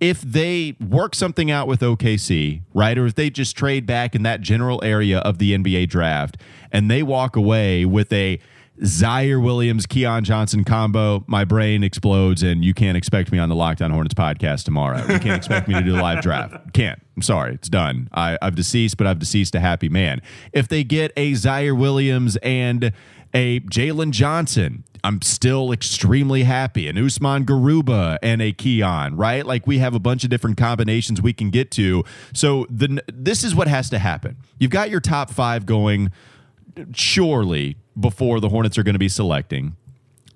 If 0.00 0.20
they 0.22 0.76
work 0.80 1.14
something 1.14 1.48
out 1.50 1.68
with 1.68 1.80
OKC, 1.80 2.62
right, 2.74 2.98
or 2.98 3.06
if 3.06 3.14
they 3.14 3.30
just 3.30 3.56
trade 3.56 3.86
back 3.86 4.16
in 4.16 4.22
that 4.24 4.40
general 4.40 4.82
area 4.82 5.18
of 5.18 5.38
the 5.38 5.56
NBA 5.56 5.88
draft 5.88 6.38
and 6.72 6.90
they 6.90 7.02
walk 7.04 7.36
away 7.36 7.84
with 7.84 8.12
a 8.12 8.40
Ziaire 8.82 9.42
Williams, 9.42 9.84
Keon 9.86 10.24
Johnson 10.24 10.64
combo, 10.64 11.22
my 11.26 11.44
brain 11.44 11.84
explodes, 11.84 12.42
and 12.42 12.64
you 12.64 12.72
can't 12.72 12.96
expect 12.96 13.30
me 13.30 13.38
on 13.38 13.48
the 13.48 13.54
Locked 13.54 13.82
On 13.82 13.90
Hornets 13.90 14.14
podcast 14.14 14.64
tomorrow. 14.64 15.00
You 15.00 15.18
can't 15.18 15.36
expect 15.36 15.68
me 15.68 15.74
to 15.74 15.82
do 15.82 15.94
a 15.94 16.00
live 16.00 16.22
draft. 16.22 16.72
Can't. 16.72 17.00
I'm 17.14 17.22
sorry. 17.22 17.54
It's 17.54 17.68
done. 17.68 18.08
I, 18.12 18.38
I've 18.40 18.54
deceased, 18.54 18.96
but 18.96 19.06
I've 19.06 19.18
deceased 19.18 19.54
a 19.54 19.60
happy 19.60 19.90
man. 19.90 20.22
If 20.52 20.68
they 20.68 20.82
get 20.82 21.12
a 21.16 21.32
Ziaire 21.32 21.76
Williams 21.76 22.36
and 22.38 22.92
a 23.34 23.60
Jalen 23.60 24.12
Johnson, 24.12 24.84
I'm 25.04 25.20
still 25.22 25.72
extremely 25.72 26.44
happy. 26.44 26.88
An 26.88 26.96
Usman 26.96 27.44
Garuba 27.44 28.18
and 28.22 28.40
a 28.40 28.52
Keon, 28.52 29.16
right? 29.16 29.44
Like 29.44 29.66
we 29.66 29.78
have 29.78 29.94
a 29.94 29.98
bunch 29.98 30.24
of 30.24 30.30
different 30.30 30.56
combinations 30.56 31.20
we 31.20 31.32
can 31.32 31.50
get 31.50 31.70
to. 31.72 32.04
So 32.32 32.66
the 32.70 33.02
this 33.12 33.44
is 33.44 33.54
what 33.54 33.68
has 33.68 33.90
to 33.90 33.98
happen. 33.98 34.36
You've 34.58 34.70
got 34.70 34.90
your 34.90 35.00
top 35.00 35.30
five 35.30 35.66
going 35.66 36.10
surely 36.94 37.76
before 37.98 38.40
the 38.40 38.48
Hornets 38.48 38.78
are 38.78 38.82
going 38.82 38.94
to 38.94 38.98
be 39.00 39.08
selecting. 39.08 39.76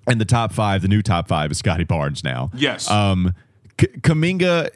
And 0.07 0.21
the 0.21 0.25
top 0.25 0.53
five, 0.53 0.81
the 0.81 0.87
new 0.87 1.01
top 1.01 1.27
five 1.27 1.51
is 1.51 1.57
Scottie 1.57 1.83
Barnes 1.83 2.23
now. 2.23 2.51
Yes. 2.53 2.89
Um, 2.89 3.33
K- 3.77 3.87
Kuminga, 3.87 4.69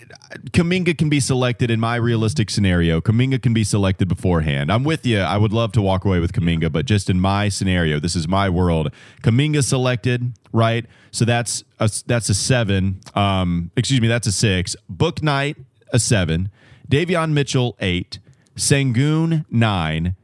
Kuminga 0.52 0.98
can 0.98 1.08
be 1.08 1.20
selected 1.20 1.72
in 1.72 1.80
my 1.80 1.96
realistic 1.96 2.50
scenario. 2.50 3.00
Kuminga 3.00 3.42
can 3.42 3.54
be 3.54 3.64
selected 3.64 4.08
beforehand. 4.10 4.72
I'm 4.72 4.84
with 4.84 5.06
you. 5.06 5.20
I 5.20 5.38
would 5.38 5.54
love 5.54 5.72
to 5.74 5.82
walk 5.82 6.04
away 6.04 6.20
with 6.20 6.34
Kuminga, 6.34 6.72
but 6.72 6.86
just 6.86 7.10
in 7.10 7.20
my 7.20 7.48
scenario, 7.48 8.00
this 8.00 8.16
is 8.16 8.28
my 8.28 8.50
world. 8.50 8.92
Kuminga 9.22 9.64
selected, 9.64 10.34
right? 10.52 10.86
So 11.12 11.24
that's 11.26 11.64
a, 11.80 11.90
that's 12.08 12.28
a 12.30 12.34
seven. 12.34 13.00
Um, 13.16 13.72
excuse 13.78 14.02
me, 14.02 14.08
that's 14.08 14.28
a 14.28 14.32
six. 14.34 14.76
Book 14.90 15.24
Knight 15.24 15.58
a 15.94 16.00
seven. 16.00 16.50
Davion 16.90 17.32
Mitchell 17.32 17.78
eight. 17.80 18.20
Sengun 18.56 19.46
nine 19.50 20.16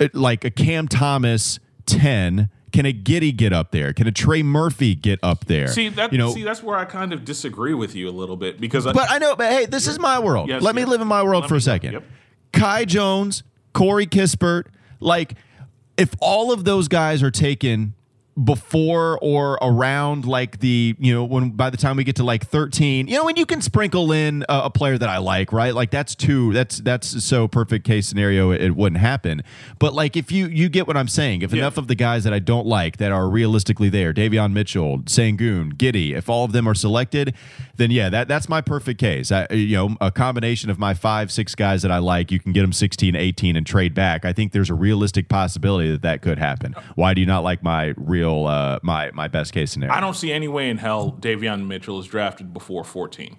Uh, 0.00 0.08
like 0.12 0.44
a 0.44 0.50
Cam 0.50 0.88
Thomas 0.88 1.58
10. 1.86 2.50
Can 2.72 2.84
a 2.84 2.92
Giddey 2.92 3.34
get 3.34 3.52
up 3.52 3.70
there? 3.70 3.92
Can 3.92 4.06
a 4.06 4.12
Trey 4.12 4.42
Murphy 4.42 4.94
get 4.94 5.18
up 5.22 5.46
there? 5.46 5.68
See 5.68 5.88
that? 5.90 6.12
you 6.12 6.18
know, 6.18 6.34
see, 6.34 6.42
that's 6.42 6.62
where 6.62 6.76
I 6.76 6.84
kind 6.84 7.12
of 7.12 7.24
disagree 7.24 7.72
with 7.72 7.94
you 7.94 8.08
a 8.08 8.10
little 8.10 8.36
bit 8.36 8.60
because 8.60 8.86
I, 8.86 8.92
but 8.92 9.10
I 9.10 9.18
know, 9.18 9.34
but 9.34 9.50
hey, 9.50 9.66
this 9.66 9.86
is 9.86 9.98
my 9.98 10.18
world. 10.18 10.48
Yes, 10.48 10.62
Let 10.62 10.74
me 10.74 10.84
live 10.84 11.00
in 11.00 11.08
my 11.08 11.22
world 11.22 11.44
Let 11.44 11.48
for 11.48 11.54
me 11.54 11.58
a 11.58 11.62
second. 11.62 11.92
Yep. 11.92 12.04
Kai 12.52 12.84
Jones, 12.84 13.44
Corey 13.72 14.06
Kispert, 14.06 14.64
like 15.00 15.34
if 15.96 16.14
all 16.20 16.52
of 16.52 16.64
those 16.64 16.88
guys 16.88 17.22
are 17.22 17.30
taken 17.30 17.94
before 18.44 19.18
or 19.22 19.58
around 19.62 20.26
like 20.26 20.60
the 20.60 20.94
you 20.98 21.14
know 21.14 21.24
when 21.24 21.50
by 21.50 21.70
the 21.70 21.76
time 21.76 21.96
we 21.96 22.04
get 22.04 22.16
to 22.16 22.22
like 22.24 22.44
13 22.46 23.08
you 23.08 23.14
know 23.14 23.24
when 23.24 23.36
you 23.36 23.46
can 23.46 23.62
sprinkle 23.62 24.12
in 24.12 24.44
a, 24.48 24.62
a 24.64 24.70
player 24.70 24.98
that 24.98 25.08
i 25.08 25.16
like 25.18 25.52
right? 25.52 25.74
Like 25.74 25.90
that's 25.90 26.14
two 26.14 26.52
that's 26.52 26.78
that's 26.80 27.24
so 27.24 27.48
perfect 27.48 27.86
case 27.86 28.06
scenario 28.06 28.50
it, 28.50 28.60
it 28.60 28.76
wouldn't 28.76 29.00
happen. 29.00 29.42
But 29.78 29.94
like 29.94 30.16
if 30.16 30.30
you 30.30 30.46
you 30.48 30.68
get 30.68 30.86
what 30.86 30.96
i'm 30.96 31.08
saying 31.08 31.42
if 31.42 31.52
Yeah. 31.52 31.58
enough 31.60 31.78
of 31.78 31.88
the 31.88 31.94
guys 31.94 32.24
that 32.24 32.32
i 32.34 32.38
don't 32.38 32.66
like 32.66 32.98
that 32.98 33.10
are 33.10 33.28
realistically 33.28 33.88
there 33.88 34.12
davion 34.12 34.52
mitchell 34.52 34.98
Sengun 35.00 35.72
Giddey 35.74 36.14
if 36.14 36.28
all 36.28 36.44
of 36.44 36.52
them 36.52 36.68
are 36.68 36.74
selected 36.74 37.34
then 37.76 37.90
yeah 37.90 38.08
that 38.10 38.28
that's 38.28 38.48
my 38.48 38.60
perfect 38.60 39.00
case. 39.00 39.32
I, 39.32 39.46
you 39.50 39.76
know 39.76 39.96
a 40.00 40.10
combination 40.10 40.68
of 40.70 40.78
my 40.78 40.92
five 40.94 41.32
six 41.32 41.54
guys 41.54 41.82
that 41.82 41.90
i 41.90 41.98
like 41.98 42.30
you 42.30 42.38
can 42.40 42.52
get 42.52 42.62
them 42.62 42.72
16 42.72 43.16
18 43.16 43.56
and 43.56 43.66
trade 43.66 43.94
back. 43.94 44.24
I 44.24 44.32
think 44.32 44.52
there's 44.52 44.70
a 44.70 44.74
realistic 44.74 45.28
possibility 45.28 45.90
that 45.90 46.02
that 46.02 46.20
could 46.22 46.38
happen. 46.38 46.74
Why 46.96 47.14
do 47.14 47.20
you 47.20 47.26
not 47.26 47.42
like 47.42 47.62
my 47.62 47.94
real 47.96 48.25
real 48.26 48.46
uh, 48.46 48.78
my 48.82 49.10
my 49.12 49.28
best 49.28 49.52
case 49.52 49.72
scenario. 49.72 49.94
I 49.94 50.00
don't 50.00 50.14
see 50.14 50.32
any 50.32 50.48
way 50.48 50.68
in 50.70 50.78
hell 50.78 51.12
Davion 51.12 51.66
Mitchell 51.66 51.98
is 52.00 52.06
drafted 52.06 52.52
before 52.52 52.84
14. 52.84 53.36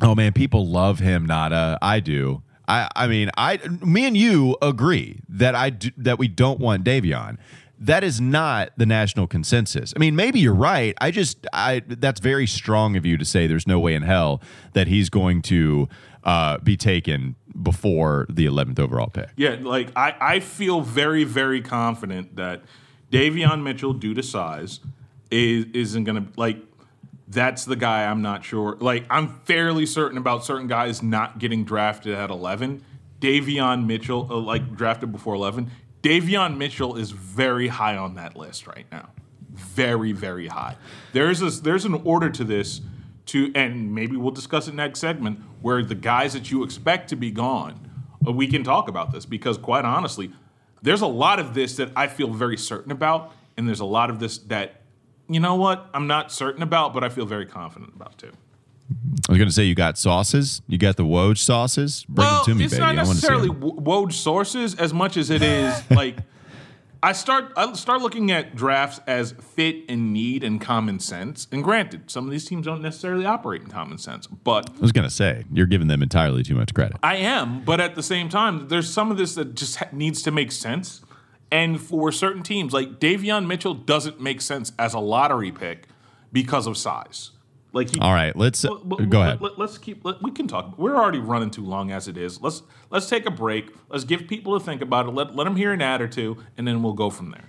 Oh 0.00 0.14
man, 0.14 0.32
people 0.32 0.66
love 0.66 0.98
him. 0.98 1.26
Nada, 1.26 1.78
I 1.80 2.00
do. 2.00 2.42
I 2.66 2.88
I 2.96 3.06
mean, 3.06 3.30
I 3.36 3.58
me 3.84 4.06
and 4.06 4.16
you 4.16 4.56
agree 4.62 5.20
that 5.28 5.54
I 5.54 5.70
do, 5.70 5.90
that 5.96 6.18
we 6.18 6.28
don't 6.28 6.60
want 6.60 6.84
Davion. 6.84 7.38
That 7.78 8.04
is 8.04 8.20
not 8.20 8.70
the 8.76 8.86
national 8.86 9.26
consensus. 9.26 9.92
I 9.96 9.98
mean, 9.98 10.14
maybe 10.14 10.38
you're 10.38 10.54
right. 10.54 10.94
I 11.00 11.10
just 11.10 11.46
I 11.52 11.82
that's 11.86 12.20
very 12.20 12.46
strong 12.46 12.96
of 12.96 13.04
you 13.04 13.16
to 13.16 13.24
say 13.24 13.46
there's 13.46 13.66
no 13.66 13.80
way 13.80 13.94
in 13.94 14.02
hell 14.02 14.40
that 14.72 14.86
he's 14.86 15.10
going 15.10 15.42
to 15.42 15.88
uh, 16.22 16.58
be 16.58 16.76
taken 16.76 17.34
before 17.60 18.26
the 18.30 18.46
11th 18.46 18.78
overall 18.78 19.08
pick. 19.08 19.30
Yeah, 19.36 19.56
like 19.60 19.90
I, 19.96 20.14
I 20.20 20.40
feel 20.40 20.80
very, 20.80 21.24
very 21.24 21.60
confident 21.60 22.36
that 22.36 22.62
Davion 23.12 23.62
Mitchell, 23.62 23.92
due 23.92 24.14
to 24.14 24.22
size, 24.22 24.80
is 25.30 25.66
isn't 25.74 26.04
gonna 26.04 26.26
like 26.36 26.58
that's 27.28 27.64
the 27.64 27.76
guy 27.76 28.04
I'm 28.04 28.22
not 28.22 28.44
sure. 28.44 28.76
Like 28.80 29.04
I'm 29.10 29.40
fairly 29.44 29.86
certain 29.86 30.18
about 30.18 30.44
certain 30.44 30.66
guys 30.66 31.02
not 31.02 31.38
getting 31.38 31.64
drafted 31.64 32.14
at 32.14 32.30
11. 32.30 32.84
Davion 33.20 33.86
Mitchell, 33.86 34.26
uh, 34.30 34.36
like 34.36 34.74
drafted 34.74 35.12
before 35.12 35.34
11. 35.34 35.70
Davion 36.02 36.56
Mitchell 36.56 36.96
is 36.96 37.12
very 37.12 37.68
high 37.68 37.96
on 37.96 38.16
that 38.16 38.36
list 38.36 38.66
right 38.66 38.86
now. 38.90 39.10
Very, 39.50 40.12
very 40.12 40.48
high. 40.48 40.76
There's 41.12 41.40
a, 41.40 41.50
there's 41.50 41.84
an 41.84 41.94
order 42.04 42.28
to 42.30 42.42
this 42.42 42.80
to, 43.26 43.52
and 43.54 43.94
maybe 43.94 44.16
we'll 44.16 44.32
discuss 44.32 44.66
it 44.66 44.74
next 44.74 44.98
segment, 44.98 45.40
where 45.60 45.84
the 45.84 45.94
guys 45.94 46.32
that 46.32 46.50
you 46.50 46.64
expect 46.64 47.08
to 47.10 47.16
be 47.16 47.30
gone, 47.30 47.88
uh, 48.26 48.32
we 48.32 48.48
can 48.48 48.64
talk 48.64 48.88
about 48.88 49.12
this 49.12 49.24
because 49.24 49.56
quite 49.56 49.84
honestly, 49.84 50.32
there's 50.82 51.00
a 51.00 51.06
lot 51.06 51.38
of 51.38 51.54
this 51.54 51.76
that 51.76 51.90
I 51.96 52.08
feel 52.08 52.28
very 52.28 52.58
certain 52.58 52.92
about, 52.92 53.32
and 53.56 53.66
there's 53.66 53.80
a 53.80 53.84
lot 53.84 54.10
of 54.10 54.18
this 54.18 54.38
that, 54.38 54.82
you 55.28 55.40
know 55.40 55.54
what, 55.54 55.88
I'm 55.94 56.06
not 56.06 56.32
certain 56.32 56.62
about, 56.62 56.92
but 56.92 57.04
I 57.04 57.08
feel 57.08 57.26
very 57.26 57.46
confident 57.46 57.94
about 57.94 58.18
too. 58.18 58.32
I 59.28 59.32
was 59.32 59.38
going 59.38 59.48
to 59.48 59.54
say 59.54 59.64
you 59.64 59.74
got 59.74 59.96
sauces. 59.96 60.60
You 60.66 60.76
got 60.76 60.96
the 60.96 61.04
Woj 61.04 61.38
sauces. 61.38 62.04
Bring 62.08 62.26
well, 62.26 62.44
them 62.44 62.54
to 62.54 62.58
me, 62.58 62.64
it's 62.64 62.74
baby. 62.74 62.82
not 62.82 62.98
I 62.98 63.04
want 63.04 63.18
to 63.20 63.26
see 63.26 63.28
necessarily 63.28 63.48
Woj 63.48 64.12
sources 64.12 64.74
as 64.74 64.92
much 64.92 65.16
as 65.16 65.30
it 65.30 65.42
is 65.42 65.82
like 65.90 66.18
I 67.04 67.12
start 67.12 67.52
I 67.56 67.72
start 67.72 68.00
looking 68.00 68.30
at 68.30 68.54
drafts 68.54 69.00
as 69.08 69.32
fit 69.32 69.84
and 69.88 70.12
need 70.12 70.44
and 70.44 70.60
common 70.60 71.00
sense. 71.00 71.48
And 71.50 71.64
granted, 71.64 72.10
some 72.10 72.26
of 72.26 72.30
these 72.30 72.44
teams 72.44 72.66
don't 72.66 72.80
necessarily 72.80 73.26
operate 73.26 73.62
in 73.62 73.66
common 73.68 73.98
sense, 73.98 74.28
but 74.28 74.70
I 74.70 74.80
was 74.80 74.92
going 74.92 75.08
to 75.08 75.14
say 75.14 75.44
you're 75.52 75.66
giving 75.66 75.88
them 75.88 76.00
entirely 76.00 76.44
too 76.44 76.54
much 76.54 76.72
credit. 76.74 76.98
I 77.02 77.16
am. 77.16 77.64
But 77.64 77.80
at 77.80 77.96
the 77.96 78.04
same 78.04 78.28
time, 78.28 78.68
there's 78.68 78.88
some 78.92 79.10
of 79.10 79.16
this 79.16 79.34
that 79.34 79.56
just 79.56 79.76
ha- 79.76 79.88
needs 79.90 80.22
to 80.22 80.30
make 80.30 80.52
sense. 80.52 81.02
And 81.50 81.80
for 81.80 82.12
certain 82.12 82.42
teams, 82.42 82.72
like 82.72 83.00
Davion 83.00 83.46
Mitchell 83.46 83.74
doesn't 83.74 84.20
make 84.20 84.40
sense 84.40 84.72
as 84.78 84.94
a 84.94 85.00
lottery 85.00 85.50
pick 85.50 85.88
because 86.32 86.66
of 86.66 86.78
size. 86.78 87.32
Like 87.74 87.88
he, 87.88 87.98
All 88.00 88.12
right, 88.12 88.36
let's 88.36 88.64
uh, 88.64 88.74
go 88.74 89.22
ahead. 89.22 89.40
Let, 89.40 89.58
us 89.58 89.78
keep. 89.78 90.04
Let, 90.04 90.22
we 90.22 90.30
can 90.30 90.46
talk. 90.46 90.78
We're 90.78 90.94
already 90.94 91.20
running 91.20 91.50
too 91.50 91.64
long 91.64 91.90
as 91.90 92.06
it 92.06 92.18
is. 92.18 92.40
Let's 92.42 92.62
let's 92.90 93.08
take 93.08 93.24
a 93.24 93.30
break. 93.30 93.70
Let's 93.88 94.04
give 94.04 94.28
people 94.28 94.58
to 94.58 94.64
think 94.64 94.82
about 94.82 95.06
it. 95.06 95.12
Let 95.12 95.34
let 95.34 95.44
them 95.44 95.56
hear 95.56 95.72
an 95.72 95.80
ad 95.80 96.02
or 96.02 96.08
two, 96.08 96.36
and 96.58 96.68
then 96.68 96.82
we'll 96.82 96.92
go 96.92 97.08
from 97.08 97.30
there. 97.30 97.48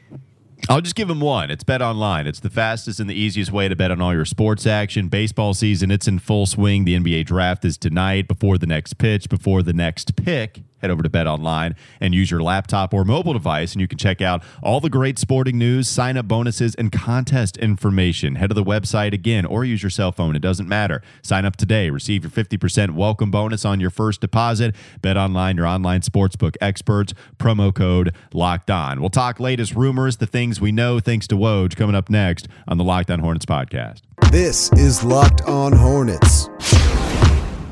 I'll 0.69 0.79
just 0.79 0.95
give 0.95 1.09
them 1.09 1.19
one. 1.19 1.51
It's 1.51 1.63
Bet 1.63 1.81
Online. 1.81 2.25
It's 2.25 2.39
the 2.39 2.49
fastest 2.49 3.01
and 3.01 3.09
the 3.09 3.13
easiest 3.13 3.51
way 3.51 3.67
to 3.67 3.75
bet 3.75 3.91
on 3.91 3.99
all 3.99 4.13
your 4.13 4.23
sports 4.23 4.65
action. 4.65 5.09
Baseball 5.09 5.53
season, 5.53 5.91
it's 5.91 6.07
in 6.07 6.19
full 6.19 6.45
swing. 6.45 6.85
The 6.85 6.97
NBA 6.97 7.25
draft 7.25 7.65
is 7.65 7.77
tonight. 7.77 8.29
Before 8.29 8.57
the 8.57 8.65
next 8.65 8.97
pitch, 8.97 9.27
before 9.27 9.61
the 9.61 9.73
next 9.73 10.15
pick, 10.15 10.61
head 10.83 10.91
over 10.91 11.01
to 11.01 11.09
Bet 11.09 11.25
Online 11.25 11.75
and 11.99 12.13
use 12.13 12.29
your 12.29 12.43
laptop 12.43 12.93
or 12.93 13.03
mobile 13.05 13.33
device, 13.33 13.71
and 13.71 13.81
you 13.81 13.87
can 13.87 13.97
check 13.97 14.21
out 14.21 14.43
all 14.61 14.79
the 14.79 14.89
great 14.89 15.17
sporting 15.17 15.57
news, 15.57 15.87
sign 15.87 16.17
up 16.17 16.27
bonuses, 16.27 16.75
and 16.75 16.91
contest 16.91 17.57
information. 17.57 18.35
Head 18.35 18.49
to 18.49 18.53
the 18.53 18.63
website 18.63 19.13
again 19.13 19.45
or 19.45 19.63
use 19.63 19.81
your 19.81 19.89
cell 19.89 20.11
phone. 20.11 20.35
It 20.35 20.41
doesn't 20.41 20.67
matter. 20.67 21.01
Sign 21.21 21.45
up 21.45 21.55
today. 21.55 21.89
Receive 21.89 22.23
your 22.23 22.31
50% 22.31 22.91
welcome 22.91 23.31
bonus 23.31 23.63
on 23.65 23.79
your 23.79 23.89
first 23.89 24.21
deposit. 24.21 24.75
Bet 25.01 25.17
Online, 25.17 25.55
your 25.55 25.65
online 25.65 26.01
sportsbook 26.01 26.55
experts. 26.59 27.13
Promo 27.37 27.73
code 27.73 28.13
locked 28.33 28.69
on. 28.69 28.99
We'll 28.99 29.09
talk 29.09 29.39
latest 29.39 29.73
rumors, 29.73 30.17
the 30.17 30.27
things 30.27 30.59
we 30.59 30.71
know 30.71 30.99
thanks 30.99 31.27
to 31.27 31.35
Woj 31.35 31.75
coming 31.77 31.95
up 31.95 32.09
next 32.09 32.47
on 32.67 32.77
the 32.77 32.83
Locked 32.83 33.09
On 33.09 33.19
Hornets 33.19 33.45
podcast. 33.45 34.01
This 34.31 34.71
is 34.73 35.03
Locked 35.03 35.41
On 35.43 35.71
Hornets. 35.71 36.49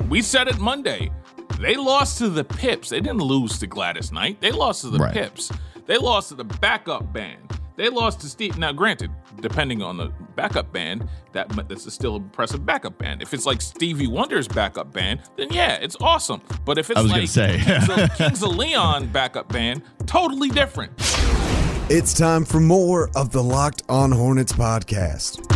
We 0.10 0.22
said 0.22 0.48
it 0.48 0.60
Monday. 0.60 1.12
They 1.60 1.76
lost 1.76 2.18
to 2.20 2.30
the 2.30 2.44
Pips. 2.44 2.90
They 2.90 3.00
didn't 3.02 3.20
lose 3.22 3.60
to 3.60 3.68
Gladys 3.68 4.12
Knight. 4.12 4.42
They 4.42 4.52
lost 4.52 4.82
to 4.82 4.90
the 4.90 5.00
Right. 5.00 5.14
Pips. 5.14 5.52
They 5.86 5.98
lost 5.98 6.30
to 6.30 6.36
the 6.36 6.44
backup 6.44 7.12
band. 7.12 7.38
They 7.78 7.90
lost 7.90 8.22
to 8.22 8.28
Steve. 8.28 8.58
Now, 8.58 8.72
granted, 8.74 9.10
depending 9.40 9.82
on 9.82 9.98
the 9.98 10.12
backup 10.36 10.72
band, 10.72 11.08
that 11.32 11.50
that's 11.68 11.86
a 11.86 11.92
still 11.92 12.18
impressive 12.18 12.66
backup 12.66 12.98
band. 12.98 13.22
If 13.22 13.34
it's 13.34 13.46
like 13.46 13.62
Stevie 13.62 14.08
Wonder's 14.08 14.48
backup 14.48 14.92
band, 14.94 15.22
then 15.38 15.52
yeah, 15.52 15.76
it's 15.76 15.96
awesome. 16.02 16.42
But 16.66 16.78
if 16.78 16.90
it's 16.90 17.00
I 17.00 17.02
was 17.02 17.12
gonna 17.12 17.22
like 17.24 17.30
say. 17.30 17.60
Kings, 17.64 17.90
of, 17.90 18.18
Kings 18.18 18.44
of 18.44 18.56
Leon 18.56 19.08
backup 19.08 19.50
band, 19.50 19.82
totally 20.06 20.50
different. 20.50 20.92
It's 21.90 22.14
time 22.14 22.46
for 22.46 22.60
more 22.60 23.10
of 23.16 23.32
the 23.32 23.42
Locked 23.44 23.84
On 23.90 24.12
Hornets 24.12 24.54
podcast. 24.54 25.51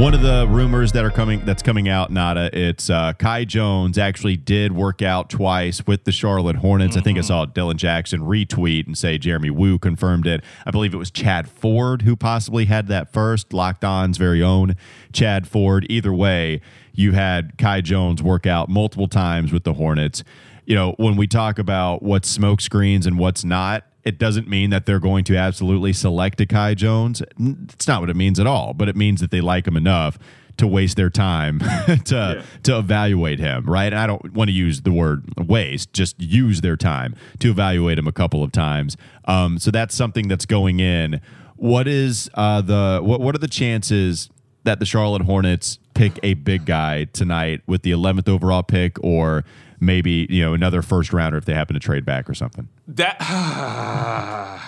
One 0.00 0.14
of 0.14 0.22
the 0.22 0.46
rumors 0.48 0.92
that 0.92 1.04
are 1.04 1.10
coming 1.10 1.44
that's 1.44 1.62
coming 1.62 1.86
out, 1.86 2.10
Nada, 2.10 2.48
it's 2.54 2.88
uh, 2.88 3.12
Kai 3.12 3.44
Jones 3.44 3.98
actually 3.98 4.34
did 4.34 4.72
work 4.72 5.02
out 5.02 5.28
twice 5.28 5.86
with 5.86 6.04
the 6.04 6.10
Charlotte 6.10 6.56
Hornets. 6.56 6.96
I 6.96 7.02
think 7.02 7.18
I 7.18 7.20
saw 7.20 7.44
Dylan 7.44 7.76
Jackson 7.76 8.22
retweet 8.22 8.86
and 8.86 8.96
say 8.96 9.18
Jeremy 9.18 9.50
Wu 9.50 9.78
confirmed 9.78 10.26
it. 10.26 10.42
I 10.64 10.70
believe 10.70 10.94
it 10.94 10.96
was 10.96 11.10
Chad 11.10 11.50
Ford 11.50 12.00
who 12.00 12.16
possibly 12.16 12.64
had 12.64 12.88
that 12.88 13.12
first. 13.12 13.52
Locked 13.52 13.84
On's 13.84 14.16
very 14.16 14.42
own 14.42 14.74
Chad 15.12 15.46
Ford. 15.46 15.86
Either 15.90 16.14
way, 16.14 16.62
you 16.94 17.12
had 17.12 17.58
Kai 17.58 17.82
Jones 17.82 18.22
work 18.22 18.46
out 18.46 18.70
multiple 18.70 19.06
times 19.06 19.52
with 19.52 19.64
the 19.64 19.74
Hornets. 19.74 20.24
You 20.64 20.76
know, 20.76 20.94
when 20.96 21.16
we 21.16 21.26
talk 21.26 21.58
about 21.58 22.02
what's 22.02 22.26
smoke 22.26 22.62
screens 22.62 23.04
and 23.04 23.18
what's 23.18 23.44
not, 23.44 23.84
it 24.04 24.18
doesn't 24.18 24.48
mean 24.48 24.70
that 24.70 24.86
they're 24.86 25.00
going 25.00 25.24
to 25.24 25.36
absolutely 25.36 25.92
select 25.92 26.40
a 26.40 26.46
Kai 26.46 26.74
Jones. 26.74 27.22
It's 27.38 27.86
not 27.86 28.00
what 28.00 28.10
it 28.10 28.16
means 28.16 28.40
at 28.40 28.46
all, 28.46 28.72
but 28.74 28.88
it 28.88 28.96
means 28.96 29.20
that 29.20 29.30
they 29.30 29.40
like 29.40 29.66
him 29.66 29.76
enough 29.76 30.18
to 30.56 30.66
waste 30.66 30.96
their 30.96 31.10
time 31.10 31.58
to 32.04 32.44
to 32.62 32.78
evaluate 32.78 33.38
him, 33.38 33.64
right? 33.64 33.92
And 33.92 33.98
I 33.98 34.06
don't 34.06 34.32
want 34.32 34.48
to 34.48 34.54
use 34.54 34.82
the 34.82 34.92
word 34.92 35.24
waste, 35.38 35.92
just 35.92 36.20
use 36.20 36.60
their 36.60 36.76
time 36.76 37.16
to 37.40 37.50
evaluate 37.50 37.98
him 37.98 38.06
a 38.06 38.12
couple 38.12 38.42
of 38.42 38.52
times. 38.52 38.96
Um, 39.24 39.58
so 39.58 39.70
that's 39.70 39.94
something 39.94 40.28
that's 40.28 40.46
going 40.46 40.80
in. 40.80 41.20
What 41.56 41.88
is 41.88 42.30
uh, 42.34 42.60
the 42.62 43.00
what 43.02 43.20
what 43.20 43.34
are 43.34 43.38
the 43.38 43.48
chances 43.48 44.28
that 44.64 44.78
the 44.78 44.86
Charlotte 44.86 45.22
Hornets 45.22 45.78
pick 45.94 46.18
a 46.22 46.34
big 46.34 46.66
guy 46.66 47.04
tonight 47.04 47.62
with 47.66 47.82
the 47.82 47.90
11th 47.90 48.28
overall 48.28 48.62
pick 48.62 49.02
or 49.02 49.44
maybe, 49.80 50.26
you 50.30 50.42
know, 50.42 50.54
another 50.54 50.82
first 50.82 51.12
rounder 51.12 51.38
if 51.38 51.46
they 51.46 51.54
happen 51.54 51.74
to 51.74 51.80
trade 51.80 52.04
back 52.04 52.28
or 52.28 52.34
something? 52.34 52.68
That 52.86 53.18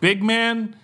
big 0.00 0.22
man, 0.22 0.76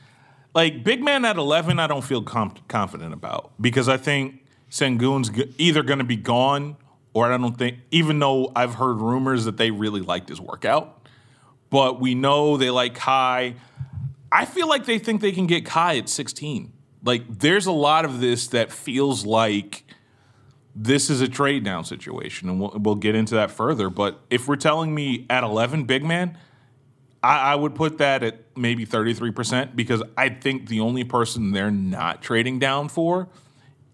like 0.55 0.85
big 0.85 1.03
man 1.03 1.25
at 1.25 1.37
eleven, 1.37 1.79
I 1.79 1.87
don't 1.87 2.05
feel 2.05 2.23
com- 2.23 2.55
confident 2.69 3.15
about 3.15 3.53
because 3.61 3.89
I 3.89 3.97
think 3.97 4.45
Sengun's 4.71 5.31
g- 5.31 5.55
either 5.59 5.83
going 5.83 5.99
to 5.99 6.05
be 6.05 6.17
gone 6.17 6.77
or 7.15 7.33
I 7.33 7.39
don't 7.39 7.57
think. 7.57 7.79
Even 7.91 8.19
though 8.19 8.53
I've 8.55 8.75
heard 8.75 9.01
rumors 9.01 9.45
that 9.45 9.57
they 9.57 9.71
really 9.71 10.01
liked 10.01 10.29
his 10.29 10.41
workout, 10.41 11.09
but 11.71 12.01
we 12.01 12.15
know 12.15 12.57
they 12.57 12.71
like 12.71 12.95
Kai. 12.95 13.55
I 14.31 14.45
feel 14.45 14.69
like 14.69 14.85
they 14.85 14.99
think 14.99 15.21
they 15.21 15.33
can 15.33 15.47
get 15.47 15.65
Kai 15.65 15.99
at 15.99 16.09
sixteen. 16.09 16.73
Like 17.03 17.39
there's 17.39 17.67
a 17.67 17.73
lot 17.73 18.05
of 18.05 18.21
this 18.21 18.49
that 18.49 18.73
feels 18.73 19.25
like 19.25 19.85
this 20.79 21.09
is 21.09 21.23
a 21.23 21.29
trade 21.29 21.65
down 21.65 21.85
situation, 21.85 22.51
and 22.51 22.61
we'll, 22.61 22.77
we'll 22.77 22.95
get 22.95 23.15
into 23.15 23.35
that 23.35 23.51
further. 23.51 23.89
But 23.89 24.21
if 24.29 24.47
we're 24.47 24.57
telling 24.57 24.95
me 24.95 25.25
at 25.31 25.43
11, 25.43 25.85
big 25.85 26.05
man, 26.05 26.37
I, 27.23 27.53
I 27.53 27.55
would 27.55 27.75
put 27.75 27.97
that 27.99 28.23
at 28.23 28.41
maybe 28.57 28.85
33% 28.85 29.75
because 29.75 30.03
I 30.19 30.29
think 30.29 30.69
the 30.69 30.81
only 30.81 31.03
person 31.03 31.53
they're 31.53 31.71
not 31.71 32.23
trading 32.23 32.59
down 32.59 32.91
for 32.91 33.29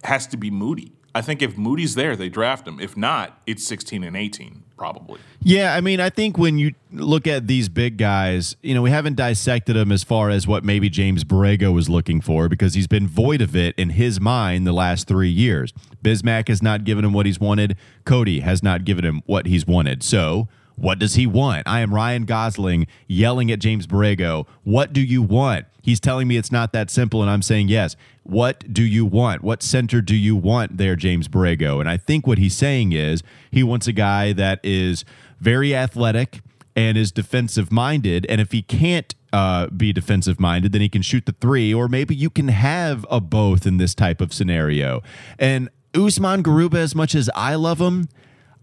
has 0.03 0.27
to 0.29 0.37
be 0.37 0.51
Moody. 0.51 0.93
I 1.15 1.23
think 1.23 1.41
if 1.41 1.57
Moody's 1.57 1.95
there, 1.95 2.17
they 2.17 2.29
draft 2.29 2.67
him. 2.67 2.81
If 2.81 2.97
not, 2.97 3.41
it's 3.47 3.65
16 3.65 4.03
and 4.03 4.17
18, 4.17 4.65
probably. 4.83 5.21
Yeah, 5.41 5.77
I 5.77 5.81
mean, 5.81 6.01
I 6.01 6.11
think 6.11 6.37
when 6.37 6.59
you 6.59 6.73
look 6.91 7.29
at 7.29 7.47
these 7.47 7.69
big 7.69 7.99
guys, 7.99 8.57
you 8.63 8.75
know, 8.75 8.83
we 8.83 8.91
haven't 8.91 9.15
dissected 9.15 9.77
them 9.77 9.93
as 9.93 10.03
far 10.03 10.29
as 10.29 10.45
what 10.45 10.65
maybe 10.65 10.91
James 10.91 11.23
Borrego 11.23 11.73
was 11.73 11.89
looking 11.89 12.21
for 12.21 12.49
because 12.49 12.75
he's 12.75 12.89
been 12.89 13.07
void 13.07 13.41
of 13.41 13.55
it 13.55 13.77
in 13.79 13.91
his 13.91 14.21
mind 14.21 14.67
the 14.67 14.73
last 14.73 15.07
three 15.07 15.31
years. 15.31 15.73
Bismack 16.03 16.49
has 16.49 16.65
not 16.65 16.83
given 16.83 17.05
him 17.05 17.13
what 17.13 17.27
he's 17.27 17.39
wanted. 17.39 17.77
Cody 18.05 18.41
has 18.41 18.61
not 18.61 18.85
given 18.85 19.05
him 19.05 19.23
what 19.25 19.47
he's 19.47 19.69
wanted. 19.69 20.03
So, 20.03 20.49
what 20.77 20.99
does 20.99 21.15
he 21.15 21.27
want? 21.27 21.67
I 21.67 21.81
am 21.81 21.95
Ryan 21.95 22.25
Gosling 22.25 22.87
yelling 23.07 23.51
at 23.51 23.59
James 23.59 23.87
Borrego. 23.87 24.47
What 24.65 24.93
do 24.93 25.01
you 25.01 25.23
want? 25.23 25.67
He's 25.83 26.01
telling 26.01 26.29
me 26.29 26.37
it's 26.37 26.53
not 26.53 26.73
that 26.73 26.91
simple, 26.91 27.23
and 27.23 27.31
I'm 27.31 27.43
saying 27.43 27.69
yes. 27.69 27.97
What 28.23 28.73
do 28.73 28.83
you 28.83 29.05
want? 29.05 29.43
What 29.43 29.63
center 29.63 30.01
do 30.01 30.15
you 30.15 30.37
want 30.37 30.77
there, 30.77 30.95
James 30.95 31.27
Borrego? 31.27 31.81
And 31.81 31.89
I 31.89 31.97
think 31.97 32.27
what 32.27 32.39
he's 32.39 32.57
saying 32.57 32.93
is 32.93 33.23
he 33.51 33.63
wants 33.63 33.89
a 33.89 33.93
guy 33.93 34.33
that 34.33 34.61
is 34.63 35.05
very 35.41 35.75
athletic 35.75 36.41
and 36.77 36.97
is 36.97 37.11
defensive 37.11 37.73
minded. 37.73 38.25
And 38.29 38.41
if 38.41 38.53
he 38.53 38.63
can't 38.63 39.15
uh, 39.33 39.67
be 39.69 39.93
defensive 39.93 40.39
minded, 40.39 40.73
then 40.73 40.81
he 40.81 40.89
can 40.89 41.03
shoot 41.03 41.27
the 41.27 41.33
three, 41.33 41.75
or 41.75 41.89
maybe 41.89 42.15
you 42.15 42.31
can 42.31 42.49
have 42.49 43.05
a 43.11 43.21
both 43.21 43.67
in 43.67 43.79
this 43.79 43.95
type 43.95 44.21
of 44.21 44.33
scenario. 44.33 45.03
And 45.39 45.69
Usman 45.95 46.43
Garuba, 46.43 46.77
as 46.77 46.95
much 46.95 47.15
as 47.15 47.29
I 47.35 47.55
love 47.55 47.81
him, 47.81 48.09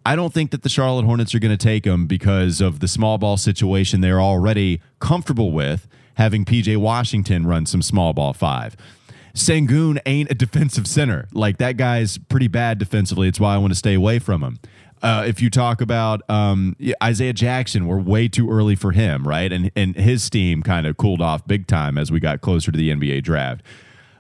I 0.05 0.15
don't 0.15 0.33
think 0.33 0.51
that 0.51 0.63
the 0.63 0.69
Charlotte 0.69 1.05
Hornets 1.05 1.35
are 1.35 1.39
going 1.39 1.55
to 1.55 1.63
take 1.63 1.85
him 1.85 2.07
because 2.07 2.61
of 2.61 2.79
the 2.79 2.87
small 2.87 3.17
ball 3.17 3.37
situation 3.37 4.01
they're 4.01 4.21
already 4.21 4.81
comfortable 4.99 5.51
with, 5.51 5.87
having 6.15 6.45
PJ 6.45 6.77
Washington 6.77 7.45
run 7.45 7.65
some 7.65 7.81
small 7.81 8.13
ball 8.13 8.33
five. 8.33 8.75
Sengun 9.33 9.99
ain't 10.05 10.31
a 10.31 10.35
defensive 10.35 10.87
center. 10.87 11.27
Like 11.33 11.57
that 11.57 11.77
guy's 11.77 12.17
pretty 12.17 12.47
bad 12.47 12.77
defensively. 12.77 13.27
It's 13.27 13.39
why 13.39 13.55
I 13.55 13.57
want 13.57 13.71
to 13.71 13.77
stay 13.77 13.93
away 13.93 14.19
from 14.19 14.43
him. 14.43 14.59
Uh, 15.01 15.23
if 15.25 15.41
you 15.41 15.49
talk 15.49 15.79
about 15.79 16.21
um, 16.29 16.75
Isaiah 17.01 17.31
Jackson, 17.31 17.87
we're 17.87 17.99
way 17.99 18.27
too 18.27 18.49
early 18.49 18.75
for 18.75 18.91
him, 18.91 19.25
right? 19.25 19.51
And 19.51 19.71
and 19.75 19.95
his 19.95 20.23
steam 20.23 20.61
kind 20.61 20.85
of 20.85 20.97
cooled 20.97 21.21
off 21.21 21.47
big 21.47 21.67
time 21.67 21.97
as 21.97 22.11
we 22.11 22.19
got 22.19 22.41
closer 22.41 22.71
to 22.71 22.77
the 22.77 22.89
NBA 22.89 23.23
draft. 23.23 23.61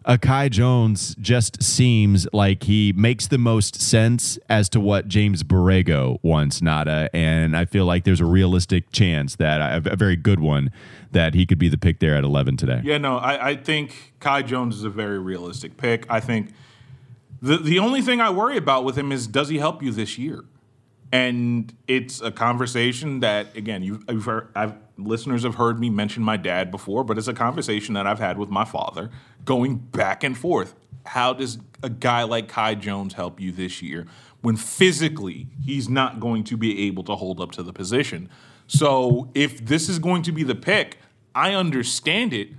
Akai 0.09 0.49
Jones 0.49 1.15
just 1.21 1.61
seems 1.61 2.27
like 2.33 2.63
he 2.63 2.91
makes 2.93 3.27
the 3.27 3.37
most 3.37 3.79
sense 3.79 4.39
as 4.49 4.67
to 4.69 4.79
what 4.79 5.07
James 5.07 5.43
Borrego 5.43 6.17
wants, 6.23 6.63
Nada. 6.63 7.11
And 7.13 7.55
I 7.55 7.65
feel 7.65 7.85
like 7.85 8.05
there's 8.05 8.19
a 8.19 8.25
realistic 8.25 8.91
chance 8.91 9.35
that 9.35 9.85
a 9.85 9.95
very 9.95 10.15
good 10.15 10.39
one 10.39 10.71
that 11.11 11.35
he 11.35 11.45
could 11.45 11.59
be 11.59 11.69
the 11.69 11.77
pick 11.77 11.99
there 11.99 12.15
at 12.15 12.23
11 12.23 12.57
today. 12.57 12.81
Yeah, 12.83 12.97
no, 12.97 13.17
I, 13.17 13.49
I 13.49 13.55
think 13.55 14.15
Kai 14.19 14.41
Jones 14.41 14.77
is 14.77 14.83
a 14.83 14.89
very 14.89 15.19
realistic 15.19 15.77
pick. 15.77 16.07
I 16.09 16.19
think 16.19 16.53
the 17.39 17.57
the 17.57 17.77
only 17.77 18.01
thing 18.01 18.19
I 18.19 18.31
worry 18.31 18.57
about 18.57 18.83
with 18.83 18.97
him 18.97 19.11
is 19.11 19.27
does 19.27 19.49
he 19.49 19.59
help 19.59 19.83
you 19.83 19.91
this 19.91 20.17
year? 20.17 20.43
And 21.11 21.71
it's 21.87 22.19
a 22.19 22.31
conversation 22.31 23.19
that 23.19 23.55
again, 23.55 23.83
you've, 23.83 24.03
you've 24.09 24.25
heard, 24.25 24.47
I've, 24.55 24.73
listeners 24.97 25.43
have 25.43 25.55
heard 25.55 25.79
me 25.79 25.91
mention 25.91 26.23
my 26.23 26.37
dad 26.37 26.71
before, 26.71 27.03
but 27.03 27.19
it's 27.19 27.27
a 27.27 27.33
conversation 27.33 27.93
that 27.93 28.07
I've 28.07 28.19
had 28.19 28.39
with 28.39 28.49
my 28.49 28.65
father, 28.65 29.11
going 29.45 29.77
back 29.77 30.23
and 30.23 30.37
forth. 30.37 30.75
How 31.05 31.33
does 31.33 31.59
a 31.81 31.89
guy 31.89 32.23
like 32.23 32.47
Kai 32.47 32.75
Jones 32.75 33.13
help 33.13 33.39
you 33.39 33.51
this 33.51 33.81
year 33.81 34.05
when 34.41 34.55
physically 34.55 35.47
he's 35.63 35.89
not 35.89 36.19
going 36.19 36.43
to 36.45 36.57
be 36.57 36.87
able 36.87 37.03
to 37.05 37.15
hold 37.15 37.39
up 37.41 37.51
to 37.53 37.63
the 37.63 37.73
position? 37.73 38.29
So 38.67 39.29
if 39.33 39.65
this 39.65 39.89
is 39.89 39.97
going 39.97 40.21
to 40.23 40.31
be 40.31 40.43
the 40.43 40.55
pick, 40.55 40.97
I 41.33 41.53
understand 41.53 42.33
it, 42.33 42.49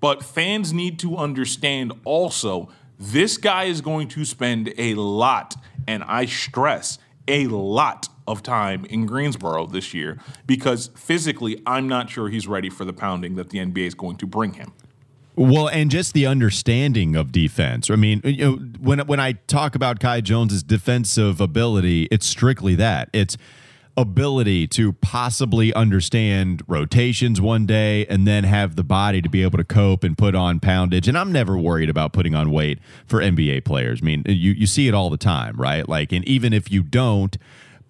but 0.00 0.24
fans 0.24 0.72
need 0.72 0.98
to 1.00 1.16
understand 1.16 1.92
also 2.04 2.70
this 2.98 3.36
guy 3.38 3.64
is 3.64 3.80
going 3.80 4.08
to 4.08 4.24
spend 4.24 4.74
a 4.76 4.94
lot, 4.94 5.54
and 5.86 6.02
I 6.04 6.26
stress 6.26 6.98
a 7.26 7.46
lot 7.46 8.08
of 8.26 8.42
time 8.42 8.84
in 8.86 9.06
Greensboro 9.06 9.66
this 9.66 9.94
year 9.94 10.18
because 10.46 10.90
physically, 10.94 11.62
I'm 11.66 11.88
not 11.88 12.10
sure 12.10 12.28
he's 12.28 12.46
ready 12.46 12.68
for 12.68 12.84
the 12.84 12.92
pounding 12.92 13.36
that 13.36 13.50
the 13.50 13.58
NBA 13.58 13.86
is 13.86 13.94
going 13.94 14.16
to 14.16 14.26
bring 14.26 14.54
him. 14.54 14.72
Well, 15.40 15.68
and 15.68 15.90
just 15.90 16.12
the 16.12 16.26
understanding 16.26 17.16
of 17.16 17.32
defense. 17.32 17.88
I 17.88 17.96
mean, 17.96 18.20
you 18.24 18.44
know, 18.44 18.56
when 18.78 18.98
when 19.06 19.20
I 19.20 19.32
talk 19.46 19.74
about 19.74 19.98
Kai 19.98 20.20
Jones's 20.20 20.62
defensive 20.62 21.40
ability, 21.40 22.08
it's 22.10 22.26
strictly 22.26 22.74
that. 22.74 23.08
It's 23.14 23.38
ability 23.96 24.66
to 24.66 24.92
possibly 24.92 25.72
understand 25.72 26.62
rotations 26.68 27.40
one 27.40 27.64
day 27.64 28.04
and 28.08 28.26
then 28.26 28.44
have 28.44 28.76
the 28.76 28.84
body 28.84 29.22
to 29.22 29.30
be 29.30 29.42
able 29.42 29.56
to 29.56 29.64
cope 29.64 30.04
and 30.04 30.18
put 30.18 30.34
on 30.34 30.60
poundage. 30.60 31.08
And 31.08 31.16
I'm 31.16 31.32
never 31.32 31.56
worried 31.56 31.88
about 31.88 32.12
putting 32.12 32.34
on 32.34 32.50
weight 32.50 32.78
for 33.06 33.20
NBA 33.20 33.64
players. 33.64 34.00
I 34.02 34.04
mean, 34.04 34.24
you, 34.26 34.52
you 34.52 34.66
see 34.66 34.88
it 34.88 34.94
all 34.94 35.08
the 35.08 35.16
time, 35.16 35.56
right? 35.56 35.88
Like, 35.88 36.12
and 36.12 36.22
even 36.28 36.52
if 36.52 36.70
you 36.70 36.82
don't, 36.82 37.38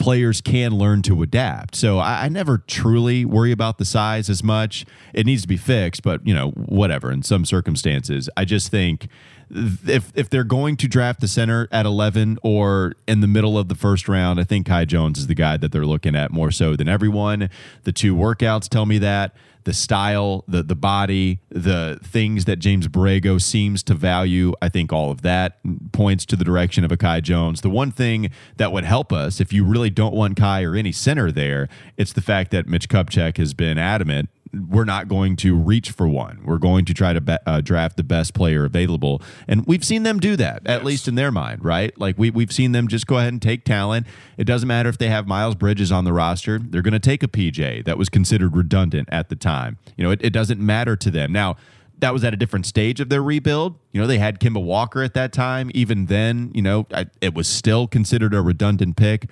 players 0.00 0.40
can 0.40 0.72
learn 0.72 1.02
to 1.02 1.22
adapt. 1.22 1.76
So 1.76 1.98
I, 1.98 2.24
I, 2.24 2.28
never 2.28 2.58
truly 2.58 3.24
worry 3.24 3.52
about 3.52 3.78
the 3.78 3.84
size 3.84 4.28
as 4.28 4.42
much. 4.42 4.84
It 5.12 5.26
needs 5.26 5.42
to 5.42 5.48
be 5.48 5.58
fixed, 5.58 6.02
but 6.02 6.26
you 6.26 6.34
know, 6.34 6.50
whatever. 6.50 7.12
In 7.12 7.22
some 7.22 7.44
circumstances, 7.44 8.28
I 8.36 8.44
just 8.44 8.70
think 8.70 9.08
if 9.50 10.12
if 10.14 10.30
they're 10.30 10.44
going 10.44 10.76
to 10.78 10.88
draft 10.88 11.20
the 11.20 11.28
center 11.28 11.68
at 11.70 11.86
11 11.86 12.38
or 12.42 12.94
in 13.06 13.20
the 13.20 13.26
middle 13.26 13.58
of 13.58 13.68
the 13.68 13.74
first 13.74 14.08
round, 14.08 14.40
I 14.40 14.44
think 14.44 14.66
Kai 14.66 14.86
Jones 14.86 15.18
is 15.18 15.26
the 15.26 15.34
guy 15.34 15.56
that 15.58 15.70
they're 15.70 15.86
looking 15.86 16.16
at 16.16 16.30
more 16.30 16.50
so 16.50 16.76
than 16.76 16.88
everyone. 16.88 17.50
The 17.84 17.92
two 17.92 18.16
workouts 18.16 18.68
tell 18.68 18.86
me 18.86 18.98
that 18.98 19.34
the 19.64 19.72
style, 19.72 20.44
the 20.48 20.62
the 20.62 20.74
body, 20.74 21.40
the 21.48 21.98
things 22.02 22.44
that 22.46 22.56
James 22.56 22.88
Borrego 22.88 23.40
seems 23.40 23.82
to 23.84 23.94
value. 23.94 24.52
I 24.60 24.68
think 24.68 24.92
all 24.92 25.10
of 25.10 25.22
that 25.22 25.58
points 25.92 26.24
to 26.26 26.36
the 26.36 26.44
direction 26.44 26.84
of 26.84 26.90
Akai 26.90 27.22
Jones. 27.22 27.60
The 27.60 27.70
one 27.70 27.90
thing 27.90 28.30
that 28.56 28.72
would 28.72 28.84
help 28.84 29.12
us 29.12 29.40
if 29.40 29.52
you 29.52 29.64
really 29.64 29.90
don't 29.90 30.14
want 30.14 30.36
Kai 30.36 30.62
or 30.62 30.74
any 30.74 30.92
center 30.92 31.30
there, 31.30 31.68
it's 31.96 32.12
the 32.12 32.22
fact 32.22 32.50
that 32.52 32.66
Mitch 32.66 32.88
Kupchak 32.88 33.36
has 33.36 33.54
been 33.54 33.78
adamant 33.78 34.30
we're 34.52 34.84
not 34.84 35.08
going 35.08 35.36
to 35.36 35.54
reach 35.54 35.90
for 35.90 36.08
one. 36.08 36.40
We're 36.44 36.58
going 36.58 36.84
to 36.86 36.94
try 36.94 37.12
to 37.12 37.20
be, 37.20 37.36
uh, 37.46 37.60
draft 37.60 37.96
the 37.96 38.02
best 38.02 38.34
player 38.34 38.64
available, 38.64 39.22
and 39.46 39.64
we've 39.66 39.84
seen 39.84 40.02
them 40.02 40.18
do 40.18 40.36
that 40.36 40.66
at 40.66 40.84
least 40.84 41.06
in 41.06 41.14
their 41.14 41.30
mind, 41.30 41.64
right? 41.64 41.98
Like 41.98 42.18
we 42.18 42.30
we've 42.30 42.52
seen 42.52 42.72
them 42.72 42.88
just 42.88 43.06
go 43.06 43.18
ahead 43.18 43.32
and 43.32 43.40
take 43.40 43.64
talent. 43.64 44.06
It 44.36 44.44
doesn't 44.44 44.66
matter 44.66 44.88
if 44.88 44.98
they 44.98 45.08
have 45.08 45.28
Miles 45.28 45.54
Bridges 45.54 45.92
on 45.92 46.04
the 46.04 46.12
roster; 46.12 46.58
they're 46.58 46.82
going 46.82 46.92
to 46.92 46.98
take 46.98 47.22
a 47.22 47.28
PJ 47.28 47.84
that 47.84 47.96
was 47.96 48.08
considered 48.08 48.56
redundant 48.56 49.08
at 49.12 49.28
the 49.28 49.36
time. 49.36 49.78
You 49.96 50.04
know, 50.04 50.10
it, 50.10 50.20
it 50.22 50.32
doesn't 50.32 50.60
matter 50.60 50.96
to 50.96 51.10
them 51.10 51.32
now. 51.32 51.56
That 51.98 52.14
was 52.14 52.24
at 52.24 52.32
a 52.32 52.36
different 52.36 52.64
stage 52.64 52.98
of 52.98 53.10
their 53.10 53.22
rebuild. 53.22 53.78
You 53.92 54.00
know, 54.00 54.06
they 54.06 54.18
had 54.18 54.40
Kemba 54.40 54.62
Walker 54.62 55.02
at 55.02 55.12
that 55.14 55.34
time. 55.34 55.70
Even 55.74 56.06
then, 56.06 56.50
you 56.54 56.62
know, 56.62 56.86
I, 56.94 57.06
it 57.20 57.34
was 57.34 57.46
still 57.46 57.86
considered 57.86 58.32
a 58.32 58.40
redundant 58.40 58.96
pick. 58.96 59.28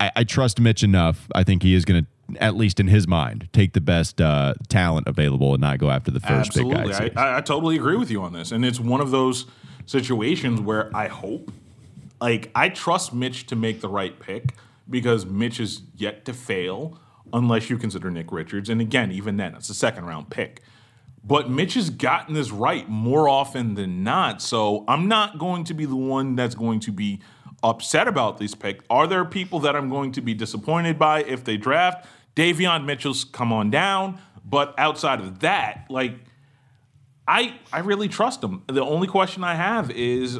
I, 0.00 0.10
I 0.16 0.24
trust 0.24 0.60
Mitch 0.60 0.82
enough. 0.82 1.28
I 1.36 1.44
think 1.44 1.62
he 1.62 1.74
is 1.74 1.84
going 1.84 2.04
to 2.04 2.10
at 2.36 2.56
least 2.56 2.78
in 2.78 2.88
his 2.88 3.08
mind, 3.08 3.48
take 3.52 3.72
the 3.72 3.80
best 3.80 4.20
uh, 4.20 4.54
talent 4.68 5.08
available 5.08 5.54
and 5.54 5.60
not 5.60 5.78
go 5.78 5.90
after 5.90 6.10
the 6.10 6.20
first 6.20 6.50
Absolutely. 6.50 6.92
big 6.92 7.14
guy. 7.14 7.34
I, 7.34 7.38
I, 7.38 7.40
totally 7.40 7.76
agree 7.76 7.96
with 7.96 8.10
you 8.10 8.22
on 8.22 8.32
this, 8.32 8.52
and 8.52 8.64
it's 8.64 8.78
one 8.78 9.00
of 9.00 9.10
those 9.10 9.46
situations 9.86 10.60
where 10.60 10.94
I 10.94 11.08
hope, 11.08 11.50
like, 12.20 12.50
I 12.54 12.68
trust 12.68 13.14
Mitch 13.14 13.46
to 13.46 13.56
make 13.56 13.80
the 13.80 13.88
right 13.88 14.18
pick 14.18 14.54
because 14.90 15.26
Mitch 15.26 15.60
is 15.60 15.82
yet 15.96 16.24
to 16.26 16.32
fail, 16.32 16.98
unless 17.32 17.70
you 17.70 17.78
consider 17.78 18.10
Nick 18.10 18.30
Richards, 18.30 18.68
and 18.68 18.80
again, 18.80 19.10
even 19.10 19.36
then, 19.36 19.54
it's 19.54 19.70
a 19.70 19.74
second 19.74 20.04
round 20.04 20.30
pick. 20.30 20.62
But 21.24 21.50
Mitch 21.50 21.74
has 21.74 21.90
gotten 21.90 22.34
this 22.34 22.50
right 22.50 22.88
more 22.88 23.28
often 23.28 23.74
than 23.74 24.02
not, 24.02 24.40
so 24.40 24.84
I'm 24.88 25.08
not 25.08 25.38
going 25.38 25.64
to 25.64 25.74
be 25.74 25.84
the 25.84 25.96
one 25.96 26.36
that's 26.36 26.54
going 26.54 26.80
to 26.80 26.92
be 26.92 27.20
upset 27.62 28.06
about 28.06 28.38
this 28.38 28.54
pick. 28.54 28.82
Are 28.88 29.06
there 29.06 29.24
people 29.24 29.60
that 29.60 29.74
I'm 29.74 29.90
going 29.90 30.12
to 30.12 30.20
be 30.20 30.32
disappointed 30.32 30.98
by 30.98 31.22
if 31.24 31.44
they 31.44 31.56
draft? 31.56 32.06
Davion 32.38 32.84
Mitchell's 32.84 33.24
come 33.24 33.52
on 33.52 33.68
down, 33.68 34.20
but 34.44 34.72
outside 34.78 35.18
of 35.18 35.40
that, 35.40 35.86
like 35.90 36.14
I 37.26 37.58
I 37.72 37.80
really 37.80 38.06
trust 38.06 38.44
him. 38.44 38.62
The 38.68 38.84
only 38.84 39.08
question 39.08 39.42
I 39.42 39.56
have 39.56 39.90
is 39.90 40.38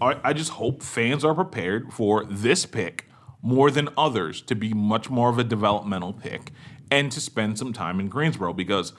I 0.00 0.32
just 0.32 0.52
hope 0.52 0.82
fans 0.82 1.24
are 1.24 1.34
prepared 1.34 1.92
for 1.92 2.24
this 2.24 2.64
pick 2.64 3.04
more 3.42 3.70
than 3.70 3.90
others 3.98 4.40
to 4.42 4.54
be 4.54 4.72
much 4.72 5.10
more 5.10 5.28
of 5.28 5.38
a 5.38 5.44
developmental 5.44 6.14
pick 6.14 6.52
and 6.90 7.12
to 7.12 7.20
spend 7.20 7.58
some 7.58 7.72
time 7.72 8.00
in 8.00 8.08
Greensboro 8.08 8.54
because 8.54 8.94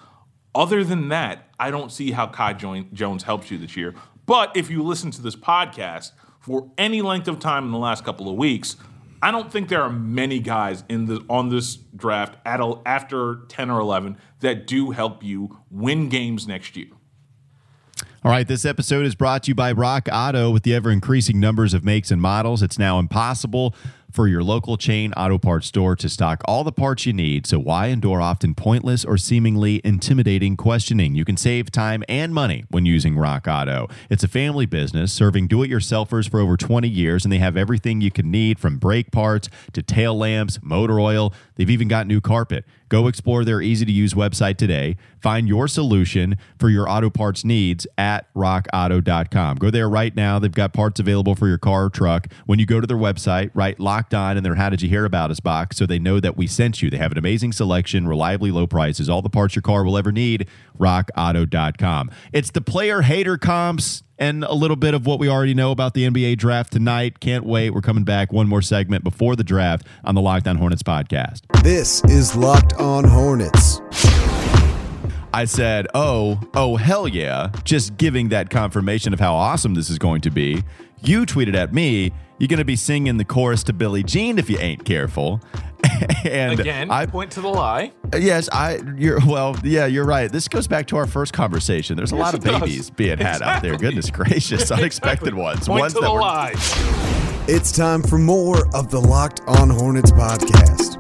other 0.54 0.84
than 0.84 1.10
that, 1.10 1.50
I 1.60 1.71
don't 1.71 1.91
see 1.91 2.12
how 2.12 2.28
Kai 2.28 2.54
Jones 2.54 3.23
helps 3.23 3.50
you 3.52 3.58
this 3.58 3.76
year. 3.76 3.95
But 4.26 4.56
if 4.56 4.69
you 4.69 4.84
listen 4.84 5.10
to 5.12 5.21
this 5.21 5.36
podcast 5.36 6.12
for 6.39 6.71
any 6.78 7.02
length 7.02 7.28
of 7.28 7.39
time 7.39 7.65
in 7.65 7.71
the 7.71 7.78
last 7.78 8.04
couple 8.04 8.30
of 8.30 8.36
weeks, 8.36 8.76
I 9.21 9.32
don't 9.32 9.51
think 9.51 9.69
there 9.69 9.82
are 9.82 9.89
many 9.89 10.39
guys 10.39 10.84
in 10.89 11.06
the 11.06 11.23
on 11.30 11.49
this 11.49 11.75
draft 11.75 12.38
at 12.45 12.60
a, 12.60 12.80
after 12.86 13.39
10 13.47 13.69
or 13.69 13.80
11 13.80 14.17
that 14.41 14.67
do 14.67 14.91
help 14.91 15.23
you 15.23 15.58
win 15.71 16.10
games 16.10 16.47
next 16.47 16.77
year. 16.77 16.88
All 18.23 18.32
right, 18.32 18.47
this 18.47 18.65
episode 18.65 19.06
is 19.06 19.15
brought 19.15 19.43
to 19.43 19.51
you 19.51 19.56
by 19.56 19.71
Rock 19.71 20.10
Auto. 20.12 20.51
With 20.51 20.63
the 20.63 20.73
ever 20.73 20.91
increasing 20.91 21.39
numbers 21.39 21.73
of 21.73 21.86
makes 21.86 22.12
and 22.12 22.21
models, 22.21 22.62
it's 22.62 22.77
now 22.77 22.99
impossible 22.99 23.73
for 24.12 24.28
your 24.28 24.43
local 24.43 24.78
chain 24.78 25.13
auto 25.13 25.38
parts 25.38 25.67
store 25.67 25.96
to 25.96 26.10
stock 26.10 26.41
all 26.46 26.63
the 26.63 26.72
parts 26.72 27.06
you 27.06 27.13
need. 27.13 27.46
So, 27.46 27.60
why 27.60 27.88
endure 27.88 28.22
often 28.22 28.56
pointless 28.56 29.04
or 29.06 29.17
seemingly 29.17 29.82
intimidating 29.84 30.58
questioning? 30.58 31.15
You 31.15 31.26
can 31.26 31.38
save 31.38 31.72
time 31.72 32.04
and 32.08 32.34
money 32.34 32.65
when 32.70 32.86
using 32.86 33.17
Rock 33.17 33.48
Auto. 33.48 33.88
It's 34.10 34.24
a 34.24 34.28
family 34.28 34.65
business 34.65 35.12
serving 35.12 35.48
do 35.48 35.63
it 35.63 35.70
yourselfers 35.72 36.30
for 36.30 36.39
over 36.39 36.58
20 36.58 36.88
years, 36.88 37.26
and 37.26 37.32
they 37.32 37.39
have 37.39 37.58
everything 37.58 38.02
you 38.02 38.12
can 38.12 38.32
need 38.32 38.60
from 38.60 38.78
brake 38.78 39.12
parts 39.12 39.50
to 39.74 39.82
tail 39.82 40.17
lamps, 40.17 40.60
motor 40.62 41.00
oil. 41.00 41.34
They've 41.56 41.70
even 41.70 41.88
got 41.88 42.08
new 42.08 42.22
carpet. 42.22 42.65
Go 42.89 43.08
explore 43.08 43.43
their 43.43 43.62
easy 43.62 43.86
to 43.86 43.91
use 43.91 44.13
website 44.13 44.58
today. 44.58 44.97
Find 45.21 45.47
your 45.47 45.67
solution 45.67 46.38
for 46.58 46.69
your 46.69 46.89
auto 46.89 47.10
parts 47.10 47.43
needs 47.43 47.86
at 47.97 48.34
rockauto.com. 48.34 49.58
Go 49.58 49.69
there 49.69 49.89
right 49.89 50.15
now. 50.15 50.39
They've 50.39 50.52
got 50.52 50.73
parts 50.73 51.00
available 51.00 51.36
for 51.36 51.47
your 51.47 51.58
car 51.58 51.86
or 51.86 51.89
truck. 51.89 52.28
When 52.45 52.60
you 52.60 52.65
go 52.65 52.80
to 52.80 52.88
their 52.88 52.97
website, 52.97 53.52
write 53.54 53.80
locked 53.80 54.13
on 54.13 54.38
in 54.38 54.43
their 54.43 54.56
How 54.56 54.69
Did 54.69 54.82
You 54.82 54.89
Hear 54.89 55.06
About 55.06 55.32
Us 55.32 55.39
box 55.39 55.78
so 55.78 55.86
they 55.86 56.00
know 56.00 56.19
that 56.19 56.38
we 56.38 56.47
sent 56.47 56.82
you. 56.82 56.89
They 56.89 56.97
have 56.97 57.12
an 57.12 57.17
amazing 57.17 57.52
selection, 57.52 58.08
reliably 58.08 58.52
low 58.52 58.67
prices, 58.67 59.10
all 59.10 59.21
the 59.21 59.30
parts 59.30 59.56
your 59.56 59.63
car 59.63 59.84
will 59.84 59.97
ever 59.97 60.12
need. 60.12 60.47
RockAuto.com. 60.78 62.12
It's 62.34 62.52
the 62.52 62.62
player 62.62 63.02
hater 63.02 63.38
comps 63.38 64.04
and 64.20 64.44
a 64.44 64.54
little 64.54 64.76
bit 64.76 64.94
of 64.94 65.06
what 65.06 65.20
we 65.20 65.30
already 65.30 65.54
know 65.54 65.72
about 65.72 65.94
the 65.94 66.08
NBA 66.08 66.38
draft 66.38 66.74
tonight. 66.74 67.20
Can't 67.20 67.46
wait. 67.46 67.72
We're 67.72 67.82
coming 67.82 68.04
back 68.04 68.32
one 68.32 68.48
more 68.48 68.62
segment 68.62 69.04
before 69.04 69.36
the 69.36 69.44
draft 69.44 69.86
on 70.04 70.16
the 70.16 70.22
Locked 70.22 70.48
On 70.48 70.58
Hornets 70.58 70.84
podcast. 70.84 71.42
This 71.63 72.04
is 72.06 72.36
Locked 72.36 72.74
On 72.74 73.04
Hornets. 73.04 73.82
I 75.34 75.46
said, 75.46 75.88
"Oh, 75.94 76.40
oh 76.56 76.78
hell 76.78 77.08
yeah." 77.08 77.52
Just 77.63 77.98
giving 77.98 78.30
that 78.30 78.50
confirmation 78.50 79.13
of 79.13 79.20
how 79.20 79.36
awesome 79.36 79.76
this 79.76 79.90
is 79.90 80.00
going 80.00 80.22
to 80.22 80.32
be. 80.32 80.63
You 81.02 81.26
tweeted 81.26 81.54
at 81.54 81.74
me, 81.74 82.12
"You're 82.40 82.48
going 82.48 82.58
to 82.58 82.66
be 82.66 82.76
singing 82.76 83.18
the 83.18 83.26
chorus 83.26 83.62
to 83.63 83.74
Billie 83.74 84.04
Jean 84.04 84.40
if 84.40 84.50
you 84.50 84.58
ain't 84.58 84.84
careful." 84.84 85.42
and 86.26 86.60
Again, 86.60 86.92
I 86.92 87.06
point 87.06 87.32
to 87.32 87.42
the 87.42 87.48
lie. 87.48 87.92
Yes, 88.18 88.50
I. 88.52 88.80
You're 88.98 89.20
well. 89.26 89.56
Yeah, 89.64 89.86
you're 89.86 90.06
right. 90.06 90.32
This 90.32 90.48
goes 90.48 90.68
back 90.68 90.88
to 90.88 90.98
our 90.98 91.08
first 91.08 91.34
conversation. 91.34 91.96
There's 91.98 92.12
a 92.12 92.16
lot 92.16 92.34
of 92.34 92.46
it 92.46 92.50
does. 92.50 92.60
babies 92.62 92.90
being 92.90 93.18
had 93.18 93.42
out 93.42 93.62
there. 93.62 93.78
Goodness 93.78 94.10
gracious, 94.10 94.72
unexpected 94.72 95.30
Exactly. 95.30 95.42
ones. 95.44 95.68
Point 95.68 95.80
ones 95.82 95.94
to 95.94 96.00
the 96.00 96.06
that 96.08 96.14
were 96.14 96.22
lie. 96.22 96.54
It's 97.50 97.72
time 97.72 98.02
for 98.04 98.18
more 98.18 98.68
of 98.76 98.92
the 98.92 99.00
Locked 99.00 99.42
On 99.48 99.70
Hornets 99.70 100.12
podcast. 100.12 100.98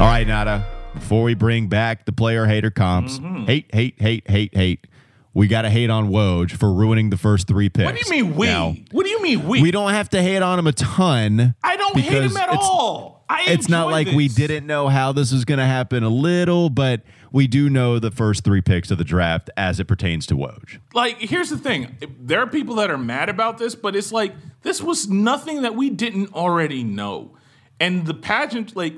All 0.00 0.06
right, 0.06 0.26
Nada. 0.26 0.64
Before 0.94 1.22
we 1.22 1.34
bring 1.34 1.66
back 1.68 2.04
the 2.06 2.12
player 2.12 2.46
hater 2.46 2.70
comps, 2.70 3.18
Mm-hmm. 3.18 3.44
hate, 3.44 3.70
hate, 3.74 4.00
hate, 4.00 4.28
hate, 4.30 4.54
hate. 4.54 4.86
We 5.32 5.46
got 5.46 5.62
to 5.62 5.70
hate 5.70 5.90
on 5.90 6.08
Woj 6.08 6.52
for 6.52 6.72
ruining 6.72 7.10
the 7.10 7.16
first 7.16 7.46
three 7.46 7.68
picks. 7.68 7.84
What 7.84 7.94
do 7.94 8.02
you 8.04 8.24
mean 8.24 8.36
we? 8.36 8.46
Now, 8.46 8.74
what 8.90 9.04
do 9.04 9.10
you 9.10 9.22
mean 9.22 9.46
we? 9.46 9.62
we 9.62 9.70
don't 9.70 9.90
have 9.92 10.10
to 10.10 10.22
hate 10.22 10.42
on 10.42 10.58
him 10.58 10.66
a 10.66 10.72
ton. 10.72 11.54
I 11.62 11.76
don't 11.76 11.96
hate 11.96 12.22
him 12.24 12.36
at 12.36 12.48
all. 12.48 13.24
I 13.28 13.44
It's 13.46 13.68
not 13.68 13.88
like 13.90 14.08
we 14.08 14.26
didn't 14.26 14.66
know 14.66 14.88
how 14.88 15.12
this 15.12 15.32
was 15.32 15.44
going 15.44 15.58
to 15.58 15.64
happen 15.64 16.02
a 16.02 16.08
little, 16.08 16.68
but 16.68 17.02
we 17.30 17.46
do 17.46 17.70
know 17.70 18.00
the 18.00 18.10
first 18.10 18.42
three 18.42 18.60
picks 18.60 18.90
of 18.90 18.98
the 18.98 19.04
draft 19.04 19.50
as 19.56 19.78
it 19.78 19.84
pertains 19.84 20.26
to 20.26 20.34
Woj. 20.34 20.80
like 20.94 21.18
here's 21.20 21.48
the 21.48 21.58
thing 21.58 21.96
there 22.18 22.40
are 22.40 22.46
people 22.48 22.74
that 22.74 22.90
are 22.90 22.98
mad 22.98 23.28
about 23.28 23.56
this 23.58 23.76
but 23.76 23.94
it's 23.94 24.10
like 24.10 24.34
this 24.62 24.82
was 24.82 25.08
nothing 25.08 25.62
that 25.62 25.76
we 25.76 25.90
didn't 25.90 26.32
already 26.34 26.82
know 26.82 27.36
and 27.78 28.04
the 28.06 28.14
pageant 28.14 28.74
like 28.74 28.94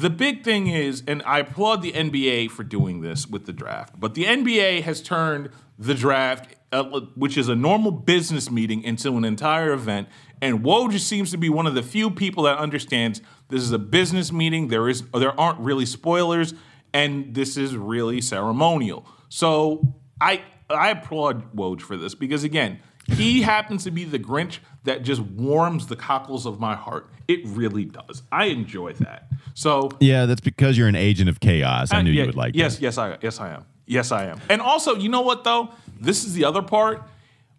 the 0.00 0.10
big 0.10 0.44
thing 0.44 0.66
is 0.66 1.02
and 1.06 1.22
i 1.24 1.38
applaud 1.38 1.82
the 1.82 1.92
nba 1.92 2.50
for 2.50 2.64
doing 2.64 3.00
this 3.00 3.26
with 3.26 3.46
the 3.46 3.52
draft 3.52 3.98
but 3.98 4.14
the 4.14 4.24
nba 4.24 4.82
has 4.82 5.02
turned 5.02 5.50
the 5.78 5.94
draft 5.94 6.54
uh, 6.70 7.00
which 7.14 7.38
is 7.38 7.48
a 7.48 7.56
normal 7.56 7.90
business 7.90 8.50
meeting 8.50 8.82
into 8.82 9.16
an 9.16 9.24
entire 9.24 9.72
event. 9.72 10.08
And 10.42 10.60
Woj 10.60 10.92
just 10.92 11.08
seems 11.08 11.30
to 11.30 11.38
be 11.38 11.48
one 11.48 11.66
of 11.66 11.74
the 11.74 11.82
few 11.82 12.10
people 12.10 12.42
that 12.44 12.58
understands 12.58 13.22
this 13.48 13.62
is 13.62 13.72
a 13.72 13.78
business 13.78 14.30
meeting. 14.30 14.68
There 14.68 14.88
is 14.88 15.02
there 15.14 15.38
aren't 15.40 15.60
really 15.60 15.86
spoilers 15.86 16.52
and 16.92 17.34
this 17.34 17.56
is 17.56 17.76
really 17.76 18.20
ceremonial. 18.20 19.06
So 19.28 19.94
I 20.20 20.42
I 20.68 20.90
applaud 20.90 21.54
Woj 21.54 21.80
for 21.80 21.96
this 21.96 22.14
because 22.14 22.44
again, 22.44 22.80
he 23.08 23.42
happens 23.42 23.84
to 23.84 23.90
be 23.90 24.04
the 24.04 24.18
Grinch 24.18 24.58
that 24.84 25.02
just 25.02 25.20
warms 25.20 25.86
the 25.86 25.96
cockles 25.96 26.46
of 26.46 26.60
my 26.60 26.74
heart. 26.74 27.10
It 27.26 27.40
really 27.44 27.84
does. 27.84 28.22
I 28.30 28.46
enjoy 28.46 28.92
that. 28.94 29.28
So 29.54 29.90
Yeah, 30.00 30.26
that's 30.26 30.40
because 30.40 30.78
you're 30.78 30.88
an 30.88 30.94
agent 30.96 31.28
of 31.28 31.40
chaos. 31.40 31.92
I 31.92 31.98
uh, 31.98 32.02
knew 32.02 32.10
yeah, 32.10 32.22
you 32.22 32.26
would 32.28 32.36
like 32.36 32.54
Yes, 32.54 32.76
that. 32.76 32.82
yes, 32.82 32.98
I 32.98 33.18
yes 33.20 33.40
I 33.40 33.50
am. 33.54 33.64
Yes, 33.86 34.12
I 34.12 34.26
am. 34.26 34.40
And 34.50 34.60
also, 34.60 34.94
you 34.96 35.08
know 35.08 35.22
what 35.22 35.44
though? 35.44 35.70
This 36.00 36.24
is 36.24 36.34
the 36.34 36.44
other 36.44 36.62
part. 36.62 37.02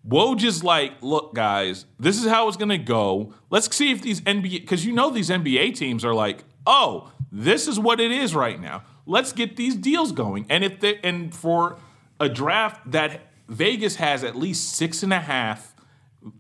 Woj 0.08 0.44
is 0.44 0.64
like, 0.64 0.94
look, 1.02 1.34
guys, 1.36 1.86
this 2.00 2.24
is 2.24 2.30
how 2.30 2.48
it's 2.48 2.58
gonna 2.58 2.78
go. 2.78 3.34
Let's 3.50 3.76
see 3.76 3.92
if 3.92 4.02
these 4.02 4.22
NBA 4.22 4.62
because 4.62 4.86
you 4.86 4.94
know 4.94 5.10
these 5.10 5.30
NBA 5.30 5.76
teams 5.76 6.06
are 6.06 6.14
like, 6.14 6.44
oh, 6.66 7.12
this 7.32 7.68
is 7.68 7.80
what 7.80 8.00
it 8.00 8.12
is 8.12 8.34
right 8.34 8.60
now. 8.60 8.84
Let's 9.06 9.34
get 9.34 9.56
these 9.56 9.76
deals 9.76 10.12
going. 10.12 10.46
And 10.50 10.64
if 10.64 10.80
they 10.80 11.00
and 11.04 11.34
for 11.36 11.78
a 12.20 12.30
draft 12.30 12.92
that 12.92 13.22
Vegas 13.50 13.96
has 13.96 14.24
at 14.24 14.36
least 14.36 14.74
six 14.76 15.04
and 15.04 15.12
a 15.12 15.20
half. 15.20 15.76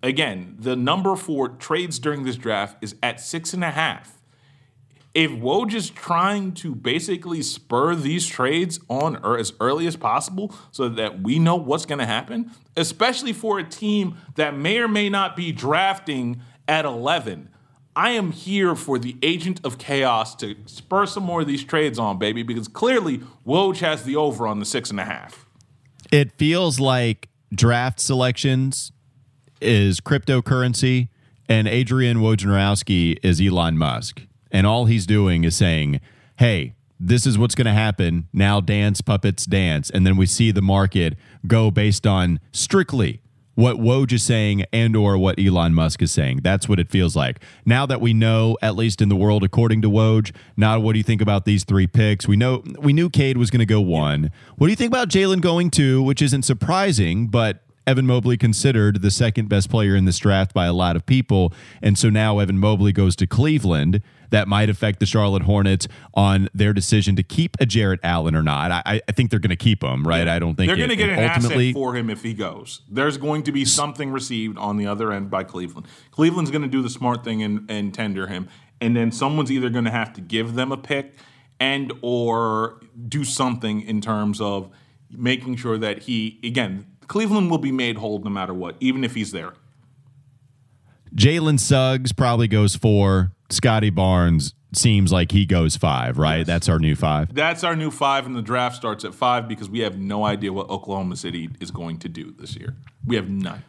Again, 0.03 0.55
the 0.59 0.75
number 0.75 1.15
for 1.15 1.49
trades 1.49 1.99
during 1.99 2.23
this 2.23 2.35
draft 2.35 2.83
is 2.83 2.95
at 3.01 3.19
six 3.19 3.53
and 3.53 3.63
a 3.63 3.71
half 3.71 4.19
if 5.13 5.31
Woj 5.31 5.73
is 5.73 5.89
trying 5.89 6.53
to 6.53 6.75
basically 6.75 7.41
spur 7.41 7.95
these 7.95 8.27
trades 8.27 8.79
on 8.89 9.17
or 9.17 9.37
as 9.37 9.53
early 9.59 9.87
as 9.87 9.95
possible 9.95 10.53
so 10.71 10.87
that 10.87 11.21
we 11.21 11.39
know 11.39 11.55
what's 11.55 11.85
going 11.85 11.99
to 11.99 12.05
happen, 12.05 12.51
especially 12.77 13.33
for 13.33 13.59
a 13.59 13.63
team 13.63 14.17
that 14.35 14.55
may 14.55 14.77
or 14.77 14.87
may 14.87 15.09
not 15.09 15.35
be 15.35 15.51
drafting 15.51 16.41
at 16.67 16.85
11, 16.85 17.49
I 17.95 18.11
am 18.11 18.31
here 18.31 18.75
for 18.75 18.99
the 18.99 19.17
agent 19.23 19.59
of 19.63 19.77
chaos 19.77 20.35
to 20.35 20.55
spur 20.67 21.05
some 21.07 21.23
more 21.23 21.41
of 21.41 21.47
these 21.47 21.63
trades 21.63 21.97
on, 21.97 22.19
baby, 22.19 22.43
because 22.43 22.67
clearly 22.67 23.17
Woj 23.45 23.79
has 23.79 24.03
the 24.03 24.15
over 24.15 24.47
on 24.47 24.59
the 24.59 24.65
six 24.65 24.91
and 24.91 24.99
a 24.99 25.05
half. 25.05 25.48
It 26.11 26.31
feels 26.33 26.79
like 26.79 27.29
draft 27.53 27.99
selections 27.99 28.91
is 29.61 29.99
cryptocurrency 29.99 31.09
and 31.47 31.67
Adrian 31.67 32.17
Wojnarowski 32.17 33.17
is 33.23 33.41
Elon 33.41 33.77
Musk. 33.77 34.21
And 34.51 34.65
all 34.65 34.85
he's 34.85 35.05
doing 35.05 35.43
is 35.43 35.55
saying, 35.55 35.99
hey, 36.37 36.75
this 36.99 37.25
is 37.25 37.37
what's 37.37 37.55
going 37.55 37.65
to 37.65 37.73
happen. 37.73 38.27
Now 38.33 38.59
dance, 38.59 39.01
puppets, 39.01 39.45
dance. 39.45 39.89
And 39.89 40.05
then 40.05 40.17
we 40.17 40.25
see 40.25 40.51
the 40.51 40.61
market 40.61 41.15
go 41.47 41.71
based 41.71 42.05
on 42.05 42.39
strictly 42.51 43.21
what 43.59 43.75
Woj 43.75 44.13
is 44.13 44.23
saying 44.23 44.63
and 44.71 44.95
or 44.95 45.17
what 45.17 45.37
Elon 45.37 45.73
Musk 45.73 46.01
is 46.01 46.13
saying. 46.13 46.39
That's 46.43 46.69
what 46.69 46.79
it 46.79 46.89
feels 46.89 47.13
like. 47.13 47.41
Now 47.65 47.85
that 47.87 47.99
we 47.99 48.13
know, 48.13 48.57
at 48.61 48.77
least 48.77 49.01
in 49.01 49.09
the 49.09 49.17
world 49.17 49.43
according 49.43 49.81
to 49.81 49.89
Woj, 49.89 50.33
now 50.55 50.79
what 50.79 50.93
do 50.93 50.97
you 50.97 51.03
think 51.03 51.21
about 51.21 51.43
these 51.43 51.65
three 51.65 51.85
picks? 51.85 52.25
We 52.25 52.37
know 52.37 52.63
we 52.79 52.93
knew 52.93 53.09
Cade 53.09 53.35
was 53.35 53.49
going 53.49 53.59
to 53.59 53.65
go 53.65 53.81
one. 53.81 54.31
What 54.55 54.67
do 54.67 54.71
you 54.71 54.77
think 54.77 54.93
about 54.93 55.09
Jalen 55.09 55.41
going 55.41 55.71
two, 55.71 56.01
which 56.01 56.21
isn't 56.21 56.43
surprising, 56.43 57.27
but 57.27 57.61
Evan 57.89 58.05
Mobley 58.05 58.37
considered 58.37 59.01
the 59.01 59.09
second 59.09 59.49
best 59.49 59.67
player 59.67 59.95
in 59.95 60.05
this 60.05 60.19
draft 60.19 60.53
by 60.53 60.67
a 60.67 60.73
lot 60.73 60.95
of 60.95 61.07
people. 61.07 61.51
And 61.81 61.97
so 61.97 62.11
now 62.11 62.37
Evan 62.37 62.59
Mobley 62.59 62.91
goes 62.91 63.15
to 63.15 63.25
Cleveland. 63.25 64.03
That 64.29 64.47
might 64.47 64.69
affect 64.69 64.99
the 64.99 65.07
Charlotte 65.07 65.41
Hornets 65.41 65.87
on 66.13 66.49
their 66.53 66.71
decision 66.71 67.15
to 67.15 67.23
keep 67.23 67.57
a 67.59 67.65
Jarrett 67.65 67.99
Allen 68.03 68.35
or 68.35 68.43
not. 68.43 68.69
I, 68.71 69.01
I 69.07 69.11
think 69.11 69.31
they're 69.31 69.39
going 69.39 69.49
to 69.49 69.55
keep 69.55 69.83
him, 69.83 70.07
right? 70.07 70.27
I 70.27 70.37
don't 70.37 70.53
think 70.53 70.67
They're 70.67 70.77
going 70.77 70.89
to 70.89 70.95
get 70.95 71.09
an 71.09 71.31
ultimately. 71.31 71.69
asset 71.69 71.73
for 71.73 71.95
him 71.95 72.11
if 72.11 72.21
he 72.21 72.35
goes. 72.35 72.81
There's 72.87 73.17
going 73.17 73.41
to 73.41 73.51
be 73.51 73.65
something 73.65 74.11
received 74.11 74.59
on 74.59 74.77
the 74.77 74.85
other 74.85 75.11
end 75.11 75.31
by 75.31 75.43
Cleveland. 75.43 75.87
Cleveland's 76.11 76.51
going 76.51 76.61
to 76.61 76.67
do 76.67 76.83
the 76.83 76.91
smart 76.91 77.23
thing 77.23 77.41
and, 77.41 77.65
and 77.71 77.91
tender 77.91 78.27
him, 78.27 78.49
and 78.79 78.95
then 78.95 79.11
someone's 79.11 79.51
either 79.51 79.71
going 79.71 79.85
to 79.85 79.91
have 79.91 80.13
to 80.13 80.21
give 80.21 80.53
them 80.53 80.71
a 80.71 80.77
pick 80.77 81.15
and 81.59 81.91
or 82.03 82.81
do 83.07 83.23
something 83.23 83.81
in 83.81 83.99
terms 83.99 84.39
of 84.39 84.69
making 85.09 85.55
sure 85.55 85.79
that 85.79 86.03
he 86.03 86.39
again 86.43 86.85
Cleveland 87.09 87.51
will 87.51 87.57
be 87.57 87.73
made 87.73 87.97
whole 87.97 88.19
no 88.19 88.29
matter 88.29 88.53
what, 88.53 88.75
even 88.79 89.03
if 89.03 89.15
he's 89.15 89.31
there. 89.31 89.53
Jalen 91.13 91.59
Suggs 91.59 92.13
probably 92.13 92.47
goes 92.47 92.75
four. 92.75 93.33
Scottie 93.49 93.89
Barnes 93.89 94.53
seems 94.73 95.11
like 95.11 95.31
he 95.31 95.47
goes 95.47 95.75
five, 95.75 96.19
right? 96.19 96.45
That's 96.45 96.69
our 96.69 96.77
new 96.77 96.95
five. 96.95 97.33
That's 97.33 97.63
our 97.63 97.75
new 97.75 97.89
five, 97.89 98.27
and 98.27 98.35
the 98.35 98.43
draft 98.43 98.75
starts 98.75 99.03
at 99.03 99.15
five 99.15 99.47
because 99.47 99.69
we 99.69 99.79
have 99.79 99.97
no 99.97 100.23
idea 100.23 100.53
what 100.53 100.69
Oklahoma 100.69 101.15
City 101.15 101.49
is 101.59 101.71
going 101.71 101.97
to 101.99 102.09
do 102.09 102.31
this 102.37 102.55
year. 102.55 102.75
We 103.03 103.15
have 103.15 103.27
none. 103.27 103.63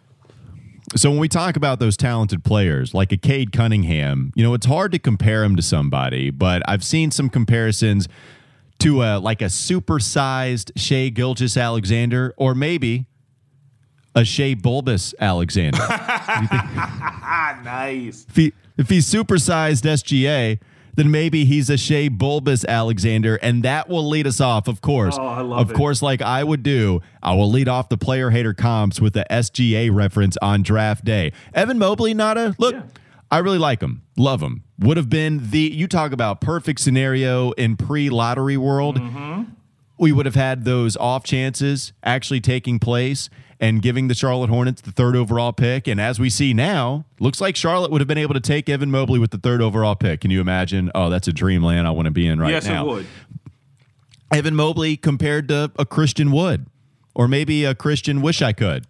So 0.96 1.08
when 1.08 1.18
we 1.18 1.28
talk 1.28 1.56
about 1.56 1.78
those 1.78 1.96
talented 1.96 2.44
players 2.44 2.92
like 2.92 3.10
a 3.10 3.16
Cade 3.16 3.52
Cunningham, 3.52 4.32
you 4.34 4.42
know, 4.42 4.52
it's 4.52 4.66
hard 4.66 4.92
to 4.92 4.98
compare 4.98 5.44
him 5.44 5.56
to 5.56 5.62
somebody, 5.62 6.28
but 6.30 6.62
I've 6.68 6.84
seen 6.84 7.10
some 7.10 7.30
comparisons 7.30 8.06
to 8.80 9.02
a 9.02 9.18
like 9.18 9.40
a 9.40 9.46
supersized 9.46 10.72
Shai 10.76 11.08
Gilgeous-Alexander 11.08 12.34
or 12.36 12.54
maybe 12.54 13.06
a 14.14 14.24
Shea 14.24 14.54
Bulbous 14.54 15.14
Alexander. 15.20 15.78
Nice. 17.64 18.26
if, 18.28 18.36
he, 18.36 18.52
if 18.78 18.88
he's 18.88 19.06
supersized 19.12 19.82
SGA, 19.84 20.58
then 20.94 21.10
maybe 21.10 21.44
he's 21.44 21.70
a 21.70 21.76
Shea 21.76 22.08
Bulbous 22.08 22.64
Alexander, 22.64 23.36
and 23.36 23.62
that 23.62 23.88
will 23.88 24.08
lead 24.08 24.26
us 24.26 24.40
off, 24.40 24.66
of 24.68 24.80
course. 24.80 25.16
Oh, 25.18 25.26
I 25.26 25.40
love 25.42 25.60
of 25.60 25.70
it. 25.70 25.74
course, 25.76 26.02
like 26.02 26.20
I 26.22 26.42
would 26.42 26.62
do, 26.62 27.00
I 27.22 27.34
will 27.34 27.50
lead 27.50 27.68
off 27.68 27.88
the 27.88 27.96
player 27.98 28.30
hater 28.30 28.54
comps 28.54 29.00
with 29.00 29.12
the 29.12 29.24
SGA 29.30 29.94
reference 29.94 30.36
on 30.42 30.62
draft 30.62 31.04
day. 31.04 31.32
Evan 31.54 31.78
Mobley, 31.78 32.14
Nada, 32.14 32.54
look, 32.58 32.74
I 33.30 33.38
really 33.38 33.58
like 33.58 33.80
him, 33.80 34.02
love 34.16 34.42
him. 34.42 34.64
Would 34.80 34.96
have 34.96 35.08
been 35.10 35.50
the 35.50 35.60
you 35.60 35.86
talk 35.86 36.12
about 36.12 36.40
perfect 36.40 36.80
scenario 36.80 37.52
in 37.52 37.76
pre-lottery 37.76 38.56
world 38.56 38.98
Mm-hmm. 38.98 39.42
We 40.00 40.12
would 40.12 40.24
have 40.24 40.34
had 40.34 40.64
those 40.64 40.96
off 40.96 41.22
chances 41.24 41.92
actually 42.02 42.40
taking 42.40 42.78
place 42.78 43.28
and 43.60 43.82
giving 43.82 44.08
the 44.08 44.14
Charlotte 44.14 44.48
Hornets 44.48 44.80
the 44.80 44.90
third 44.90 45.14
overall 45.14 45.52
pick. 45.52 45.86
And 45.86 46.00
as 46.00 46.18
we 46.18 46.30
see 46.30 46.54
now, 46.54 47.04
looks 47.20 47.38
like 47.38 47.54
Charlotte 47.54 47.90
would 47.90 48.00
have 48.00 48.08
been 48.08 48.16
able 48.18 48.32
to 48.32 48.40
take 48.40 48.70
Evan 48.70 48.90
Mobley 48.90 49.18
with 49.18 49.30
the 49.30 49.36
third 49.36 49.60
overall 49.60 49.94
pick. 49.94 50.22
Can 50.22 50.30
you 50.30 50.40
imagine? 50.40 50.90
Oh, 50.94 51.10
that's 51.10 51.28
a 51.28 51.32
dreamland 51.34 51.86
I 51.86 51.90
want 51.90 52.06
to 52.06 52.10
be 52.10 52.26
in 52.26 52.40
right 52.40 52.48
now. 52.48 52.54
yes, 52.54 52.66
now. 52.66 52.86
it 52.86 52.88
would. 52.88 53.06
Evan 54.32 54.56
Mobley 54.56 54.96
compared 54.96 55.48
to 55.48 55.70
a 55.78 55.84
Christian 55.84 56.32
Wood, 56.32 56.66
or 57.14 57.28
maybe 57.28 57.66
a 57.66 57.74
Christian 57.74 58.22
Wish 58.22 58.40
I 58.40 58.52
Could. 58.54 58.86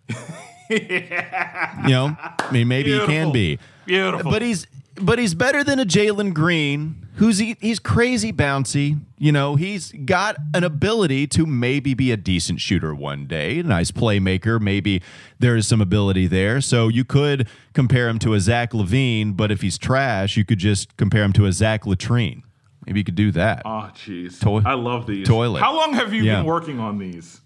yeah. 0.70 1.82
You 1.82 1.90
know, 1.90 2.16
I 2.18 2.52
mean, 2.52 2.68
maybe 2.68 2.92
he 2.92 3.04
can 3.06 3.32
be. 3.32 3.58
Beautiful. 3.86 4.30
But 4.30 4.42
he's 4.42 4.66
but 4.96 5.18
he's 5.18 5.34
better 5.34 5.64
than 5.64 5.80
a 5.80 5.84
Jalen 5.84 6.34
Green, 6.34 6.99
who's 7.20 7.38
he, 7.38 7.54
he's 7.60 7.78
crazy 7.78 8.32
bouncy. 8.32 8.98
You 9.18 9.30
know, 9.30 9.54
he's 9.54 9.92
got 9.92 10.36
an 10.54 10.64
ability 10.64 11.26
to 11.28 11.46
maybe 11.46 11.92
be 11.94 12.10
a 12.10 12.16
decent 12.16 12.60
shooter 12.60 12.94
one 12.94 13.26
day, 13.26 13.62
nice 13.62 13.90
playmaker. 13.90 14.58
Maybe 14.60 15.02
there 15.38 15.54
is 15.54 15.68
some 15.68 15.80
ability 15.80 16.26
there. 16.26 16.60
So 16.62 16.88
you 16.88 17.04
could 17.04 17.46
compare 17.74 18.08
him 18.08 18.18
to 18.20 18.32
a 18.34 18.40
Zach 18.40 18.72
LaVine, 18.72 19.36
but 19.36 19.52
if 19.52 19.60
he's 19.60 19.76
trash, 19.78 20.36
you 20.36 20.44
could 20.44 20.58
just 20.58 20.96
compare 20.96 21.22
him 21.22 21.32
to 21.34 21.44
a 21.46 21.52
Zach 21.52 21.84
Latrine. 21.86 22.42
Maybe 22.86 23.00
you 23.00 23.04
could 23.04 23.14
do 23.14 23.30
that. 23.32 23.62
Oh, 23.66 23.90
jeez. 23.94 24.40
Toi- 24.40 24.62
I 24.64 24.72
love 24.74 25.06
these. 25.06 25.26
toilet. 25.28 25.60
How 25.60 25.76
long 25.76 25.92
have 25.92 26.14
you 26.14 26.22
Yeah. 26.22 26.36
been 26.36 26.46
working 26.46 26.80
on 26.80 26.96
these? 26.98 27.42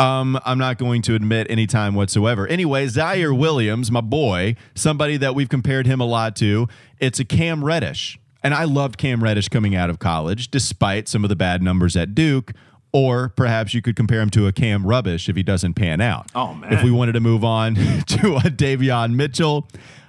Um, 0.00 0.36
I'm 0.44 0.58
not 0.58 0.78
going 0.78 1.00
to 1.02 1.14
admit 1.14 1.46
any 1.48 1.68
time 1.68 1.94
whatsoever. 1.94 2.48
Anyway, 2.48 2.86
Ziaire 2.86 3.38
Williams, 3.38 3.92
my 3.92 4.00
boy, 4.00 4.56
somebody 4.74 5.16
that 5.18 5.36
we've 5.36 5.48
compared 5.48 5.86
him 5.86 6.00
a 6.00 6.04
lot 6.04 6.34
to, 6.36 6.66
it's 6.98 7.20
a 7.20 7.24
Cam 7.24 7.64
Reddish. 7.64 8.18
And 8.42 8.54
I 8.54 8.64
loved 8.64 8.98
Cam 8.98 9.22
Reddish 9.22 9.48
coming 9.48 9.74
out 9.74 9.88
of 9.90 9.98
college, 9.98 10.50
despite 10.50 11.08
some 11.08 11.24
of 11.24 11.28
the 11.28 11.36
bad 11.36 11.62
numbers 11.62 11.96
at 11.96 12.14
Duke. 12.14 12.52
Or 12.94 13.30
perhaps 13.30 13.72
you 13.72 13.80
could 13.80 13.96
compare 13.96 14.20
him 14.20 14.28
to 14.30 14.46
a 14.46 14.52
Cam 14.52 14.86
Rubbish 14.86 15.28
if 15.28 15.36
he 15.36 15.42
doesn't 15.42 15.74
pan 15.74 16.00
out. 16.02 16.26
Oh, 16.34 16.52
man. 16.52 16.72
If 16.74 16.82
we 16.82 16.90
wanted 16.90 17.12
to 17.12 17.20
move 17.20 17.42
on 17.44 17.74
to 17.76 18.36
a 18.36 18.50
Davion 18.50 19.14
Mitchell, 19.14 19.66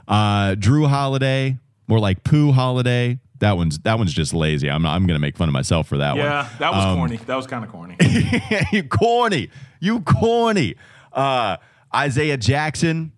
uh, 0.07 0.55
Jrue 0.55 0.89
Holiday, 0.89 1.59
more 1.87 1.99
like 1.99 2.23
Pooh 2.25 2.51
Holiday. 2.51 3.19
That 3.39 3.55
one's 3.57 3.79
that 3.79 3.97
one's 3.97 4.13
just 4.13 4.33
lazy. 4.33 4.69
I'm 4.69 4.85
I'm 4.85 5.05
gonna 5.05 5.19
make 5.19 5.35
fun 5.37 5.49
of 5.49 5.53
myself 5.53 5.87
for 5.87 5.97
that 5.97 6.11
one. 6.15 6.25
Yeah, 6.25 6.47
that 6.59 6.71
was 6.73 6.85
Um, 6.85 6.95
corny. 6.97 7.17
That 7.17 7.35
was 7.35 7.45
kind 7.47 7.63
of 7.65 7.71
corny. 7.71 7.97
you 8.71 8.83
corny. 8.83 9.49
You 9.81 9.99
corny. 10.01 10.75
Uh, 11.11 11.57
Isaiah 11.93 12.37
Jackson, 12.37 13.11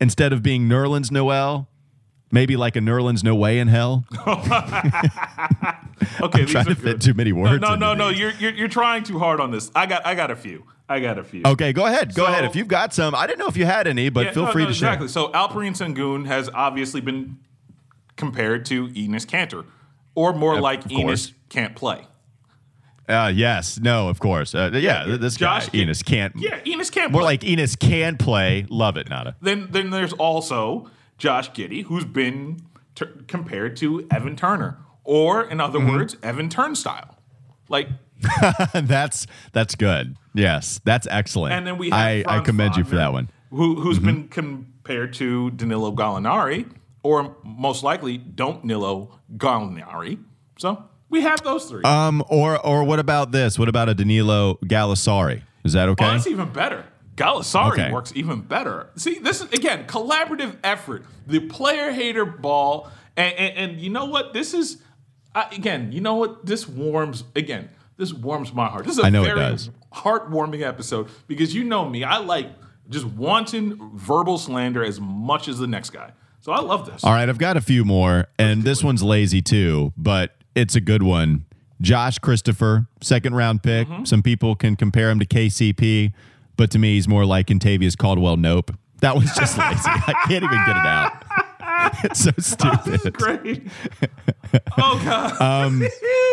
instead 0.00 0.32
of 0.32 0.42
being 0.42 0.68
Nerlens 0.68 1.10
Noel, 1.10 1.67
maybe 2.30 2.56
like 2.56 2.76
a 2.76 2.80
Nerlens 2.80 3.22
No 3.24 3.34
Way 3.34 3.58
in 3.58 3.68
Hell. 3.68 4.04
Okay, 6.20 6.40
these 6.42 6.50
trying 6.50 6.64
to 6.66 6.74
fit 6.74 7.00
too 7.00 7.14
many 7.14 7.32
words 7.32 7.60
No, 7.60 7.74
no, 7.74 7.92
no, 7.92 7.94
no. 7.94 8.08
You're, 8.08 8.32
you're 8.32 8.52
you're 8.52 8.68
trying 8.68 9.02
too 9.04 9.18
hard 9.18 9.40
on 9.40 9.50
this. 9.50 9.70
I 9.74 9.86
got 9.86 10.04
I 10.06 10.14
got 10.14 10.30
a 10.30 10.36
few. 10.36 10.64
I 10.88 11.00
got 11.00 11.18
a 11.18 11.24
few. 11.24 11.42
Okay, 11.44 11.72
go 11.72 11.86
ahead. 11.86 12.14
Go 12.14 12.24
So- 12.24 12.32
ahead. 12.32 12.44
If 12.44 12.56
you've 12.56 12.66
got 12.68 12.92
some, 12.94 13.14
I 13.14 13.26
didn't 13.26 13.38
know 13.40 13.46
if 13.48 13.56
you 13.56 13.66
had 13.66 13.86
any, 13.86 14.08
but 14.08 14.26
Yeah, 14.26 14.32
feel 14.32 14.44
no, 14.46 14.52
free 14.52 14.62
no, 14.64 14.68
to 14.68 14.74
share. 14.74 14.88
exactly. 14.88 15.08
So 15.08 15.28
Alperen 15.32 15.72
Sengun 15.76 16.26
has 16.26 16.48
obviously 16.54 17.00
been 17.00 17.38
compared 18.16 18.64
to 18.66 18.88
Enes 18.88 19.26
Kanter, 19.26 19.64
or 20.14 20.32
more 20.32 20.60
like 20.60 20.84
of 20.86 20.92
Enos 20.92 21.32
can't 21.50 21.76
play. 21.76 22.06
Uh, 23.08 23.30
yes, 23.34 23.78
no, 23.78 24.08
of 24.08 24.18
course. 24.18 24.54
Uh, 24.54 24.70
yeah, 24.74 25.04
th- 25.04 25.20
this 25.20 25.36
Josh 25.36 25.66
guy, 25.66 25.70
can- 25.70 25.80
Enos 25.80 26.02
can't. 26.02 26.32
Yeah, 26.36 26.60
Enos 26.66 26.90
can't 26.90 27.12
More 27.12 27.22
play. 27.22 27.32
like 27.32 27.44
Enos 27.44 27.76
can 27.76 28.16
play. 28.16 28.66
Love 28.70 28.96
it, 28.96 29.08
Nada. 29.08 29.36
Then 29.42 29.68
then 29.70 29.90
there's 29.90 30.12
also 30.14 30.90
Josh 31.18 31.50
Giddey, 31.52 31.84
who's 31.84 32.04
been 32.04 32.60
t- 32.94 33.04
compared 33.26 33.76
to 33.78 34.06
Evan 34.10 34.36
Turner, 34.36 34.78
or 35.04 35.42
in 35.44 35.60
other 35.60 35.78
Mm-hmm. 35.78 35.90
words, 35.96 36.16
Evan 36.22 36.48
Turnstile. 36.48 37.16
Like, 37.68 37.88
that's 38.72 39.26
that's 39.52 39.74
good. 39.74 40.16
Yes, 40.34 40.80
that's 40.84 41.06
excellent. 41.10 41.54
and 41.54 41.66
then 41.66 41.78
we 41.78 41.90
have 41.90 41.98
I, 41.98 42.24
I 42.26 42.40
commend 42.40 42.76
you 42.76 42.84
for 42.84 42.96
that 42.96 43.12
one. 43.12 43.30
Who 43.50 43.80
who's 43.80 43.98
Mm-hmm. 43.98 44.06
been 44.06 44.28
compared 44.28 45.12
to 45.14 45.50
Danilo 45.52 45.92
Gallinari, 45.92 46.70
or 47.02 47.36
most 47.44 47.82
likely 47.82 48.16
don't 48.18 48.64
Nilo 48.64 49.18
Gallinari. 49.36 50.22
So 50.58 50.84
we 51.10 51.22
have 51.22 51.42
those 51.42 51.64
three. 51.66 51.82
Um, 51.84 52.22
or 52.28 52.64
or 52.64 52.84
what 52.84 52.98
about 52.98 53.32
this? 53.32 53.58
What 53.58 53.68
about 53.68 53.88
a 53.88 53.94
Danilo 53.94 54.54
Gallisari? 54.64 55.42
Is 55.64 55.72
that 55.74 55.88
okay? 55.90 56.06
Oh, 56.06 56.10
that's 56.12 56.26
even 56.26 56.50
better. 56.52 56.84
Gallisari 57.18 57.72
Okay. 57.72 57.92
works 57.92 58.12
even 58.14 58.40
better. 58.40 58.88
See, 58.96 59.18
this 59.18 59.40
is 59.40 59.52
again 59.52 59.86
collaborative 59.86 60.56
effort. 60.64 61.04
The 61.26 61.40
player 61.40 61.90
hater 61.92 62.24
ball, 62.24 62.90
and, 63.16 63.34
and, 63.34 63.56
and 63.72 63.80
you 63.80 63.90
know 63.90 64.06
what? 64.06 64.32
This 64.32 64.54
is 64.54 64.78
uh, 65.34 65.44
again. 65.52 65.92
You 65.92 66.00
know 66.00 66.14
what? 66.14 66.46
This 66.46 66.68
warms 66.68 67.24
again. 67.34 67.68
This 67.96 68.12
warms 68.12 68.52
my 68.52 68.68
heart. 68.68 68.84
This 68.84 68.94
is 68.98 69.02
a 69.02 69.06
I 69.06 69.10
know 69.10 69.24
it 69.24 69.34
very 69.34 69.56
heartwarming 69.92 70.62
episode 70.62 71.08
because 71.26 71.54
you 71.54 71.64
know 71.64 71.88
me. 71.88 72.04
I 72.04 72.18
like 72.18 72.48
just 72.88 73.04
wanton 73.04 73.90
verbal 73.96 74.38
slander 74.38 74.84
as 74.84 75.00
much 75.00 75.48
as 75.48 75.58
the 75.58 75.66
next 75.66 75.90
guy. 75.90 76.12
So 76.40 76.52
I 76.52 76.60
love 76.60 76.86
this. 76.86 77.02
All 77.04 77.12
right, 77.12 77.28
I've 77.28 77.38
got 77.38 77.56
a 77.56 77.60
few 77.60 77.84
more, 77.84 78.26
and 78.38 78.62
this 78.62 78.82
one's 78.84 79.02
lazy 79.02 79.42
too, 79.42 79.92
but 79.96 80.36
it's 80.54 80.76
a 80.76 80.80
good 80.80 81.02
one. 81.02 81.44
Josh 81.80 82.18
Christopher, 82.18 82.86
second 83.00 83.34
round 83.34 83.62
pick. 83.62 83.88
Mm-hmm. 83.88 84.04
Some 84.04 84.22
people 84.22 84.54
can 84.56 84.74
compare 84.76 85.10
him 85.10 85.18
to 85.18 85.26
KCP, 85.26 86.12
but 86.58 86.70
to 86.72 86.78
me, 86.78 86.94
he's 86.94 87.08
more 87.08 87.24
like 87.24 87.46
Contavious 87.46 87.96
Caldwell. 87.96 88.36
Nope. 88.36 88.72
That 89.00 89.14
one's 89.14 89.34
just 89.34 89.56
lazy. 89.58 89.80
I 89.86 90.12
can't 90.26 90.44
even 90.44 90.60
get 90.66 90.76
it 90.76 90.86
out. 90.86 91.24
It's 92.02 92.20
so 92.20 92.32
stupid. 92.38 93.14
great. 93.14 93.62
oh 94.78 95.00
god. 95.04 95.40
Um, 95.40 95.86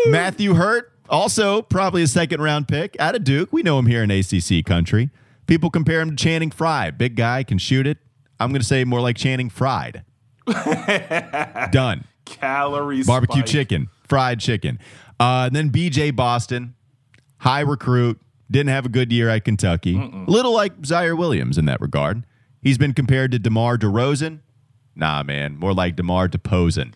Matthew 0.07 0.55
Hurt, 0.55 0.91
also 1.07 1.61
probably 1.61 2.01
a 2.01 2.07
second 2.07 2.41
round 2.41 2.67
pick 2.67 2.99
out 2.99 3.15
of 3.15 3.23
Duke. 3.23 3.53
We 3.53 3.61
know 3.61 3.77
him 3.77 3.85
here 3.85 4.01
in 4.03 4.09
ACC 4.09 4.65
country. 4.65 5.11
People 5.45 5.69
compare 5.69 6.01
him 6.01 6.09
to 6.09 6.15
Channing 6.15 6.49
Frye. 6.49 6.89
Big 6.89 7.15
guy, 7.15 7.43
can 7.43 7.59
shoot 7.59 7.85
it. 7.85 7.99
I'm 8.39 8.49
going 8.49 8.61
to 8.61 8.67
say 8.67 8.83
more 8.85 9.01
like 9.01 9.17
Channing 9.17 9.49
Fried. 9.51 10.03
Done. 11.71 12.05
Calories. 12.25 13.05
Barbecue 13.05 13.41
spike. 13.41 13.45
chicken, 13.51 13.89
fried 14.09 14.39
chicken. 14.39 14.79
Uh, 15.19 15.49
then 15.49 15.69
BJ 15.69 16.13
Boston, 16.13 16.73
high 17.37 17.61
recruit, 17.61 18.19
didn't 18.49 18.69
have 18.69 18.85
a 18.85 18.89
good 18.89 19.11
year 19.11 19.29
at 19.29 19.43
Kentucky. 19.45 19.95
Little 20.27 20.53
like 20.53 20.81
Ziaire 20.81 21.17
Williams 21.17 21.57
in 21.57 21.65
that 21.65 21.81
regard. 21.81 22.25
He's 22.61 22.77
been 22.77 22.93
compared 22.93 23.31
to 23.31 23.39
DeMar 23.39 23.77
DeRozan. 23.77 24.39
Nah, 24.95 25.23
man, 25.23 25.57
more 25.57 25.73
like 25.73 25.95
DeMar 25.95 26.29
DePosen. 26.29 26.93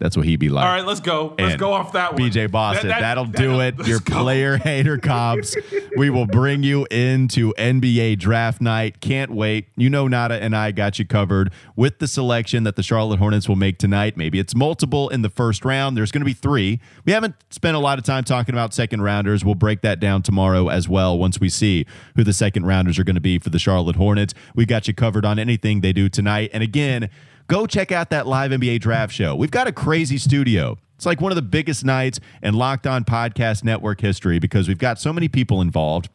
That's 0.00 0.16
what 0.16 0.24
he'd 0.26 0.36
be 0.40 0.48
like. 0.48 0.64
All 0.64 0.72
right, 0.74 0.84
let's 0.84 1.00
go. 1.00 1.34
Let's 1.38 1.52
And 1.52 1.60
go 1.60 1.72
off 1.74 1.92
that 1.92 2.14
one. 2.14 2.22
BJ 2.22 2.50
Boston. 2.50 2.88
That- 2.88 2.94
that- 2.94 3.00
That'll 3.02 3.26
that- 3.26 3.36
do 3.36 3.60
it. 3.60 3.74
Your 3.86 4.00
go. 4.00 4.22
player 4.22 4.56
hater 4.56 4.96
comps. 4.98 5.54
we 5.96 6.08
will 6.10 6.24
bring 6.26 6.62
you 6.62 6.86
into 6.90 7.52
NBA 7.58 8.18
draft 8.18 8.60
night. 8.62 9.00
Can't 9.00 9.30
wait. 9.30 9.68
You 9.76 9.90
know, 9.90 10.08
Nada 10.08 10.42
and 10.42 10.56
I 10.56 10.72
got 10.72 10.98
you 10.98 11.06
covered 11.06 11.52
with 11.76 11.98
the 11.98 12.08
selection 12.08 12.64
that 12.64 12.76
the 12.76 12.82
Charlotte 12.82 13.18
Hornets 13.18 13.46
will 13.48 13.56
make 13.56 13.76
tonight. 13.78 14.16
Maybe 14.16 14.38
it's 14.38 14.54
multiple 14.54 15.10
in 15.10 15.20
the 15.22 15.28
first 15.30 15.64
round. 15.66 15.96
There's 15.98 16.10
going 16.10 16.22
to 16.22 16.26
be 16.26 16.32
three. 16.32 16.80
We 17.04 17.12
haven't 17.12 17.34
spent 17.50 17.76
a 17.76 17.80
lot 17.80 17.98
of 17.98 18.04
time 18.04 18.24
talking 18.24 18.54
about 18.54 18.72
second 18.72 19.02
rounders. 19.02 19.44
We'll 19.44 19.54
break 19.54 19.82
that 19.82 20.00
down 20.00 20.22
tomorrow 20.22 20.68
as 20.68 20.88
well 20.88 21.18
once 21.18 21.38
we 21.38 21.50
see 21.50 21.84
who 22.16 22.24
the 22.24 22.32
second 22.32 22.64
rounders 22.64 22.98
are 22.98 23.04
going 23.04 23.16
to 23.16 23.20
be 23.20 23.38
for 23.38 23.50
the 23.50 23.58
Charlotte 23.58 23.96
Hornets. 23.96 24.32
We 24.54 24.64
got 24.64 24.88
you 24.88 24.94
covered 24.94 25.26
on 25.26 25.38
anything 25.38 25.82
they 25.82 25.92
do 25.92 26.08
tonight. 26.08 26.48
And 26.54 26.62
again, 26.62 27.10
go 27.50 27.66
check 27.66 27.90
out 27.90 28.10
that 28.10 28.28
live 28.28 28.52
NBA 28.52 28.80
draft 28.80 29.12
show. 29.12 29.34
We've 29.34 29.50
got 29.50 29.66
a 29.66 29.72
crazy 29.72 30.18
studio. 30.18 30.78
It's 30.94 31.04
like 31.04 31.20
one 31.20 31.32
of 31.32 31.36
the 31.36 31.42
biggest 31.42 31.84
nights 31.84 32.20
in 32.42 32.54
Locked 32.54 32.86
On 32.86 33.04
Podcast 33.04 33.64
Network 33.64 34.00
history 34.00 34.38
because 34.38 34.68
we've 34.68 34.78
got 34.78 35.00
so 35.00 35.12
many 35.12 35.28
people 35.28 35.60
involved. 35.60 36.10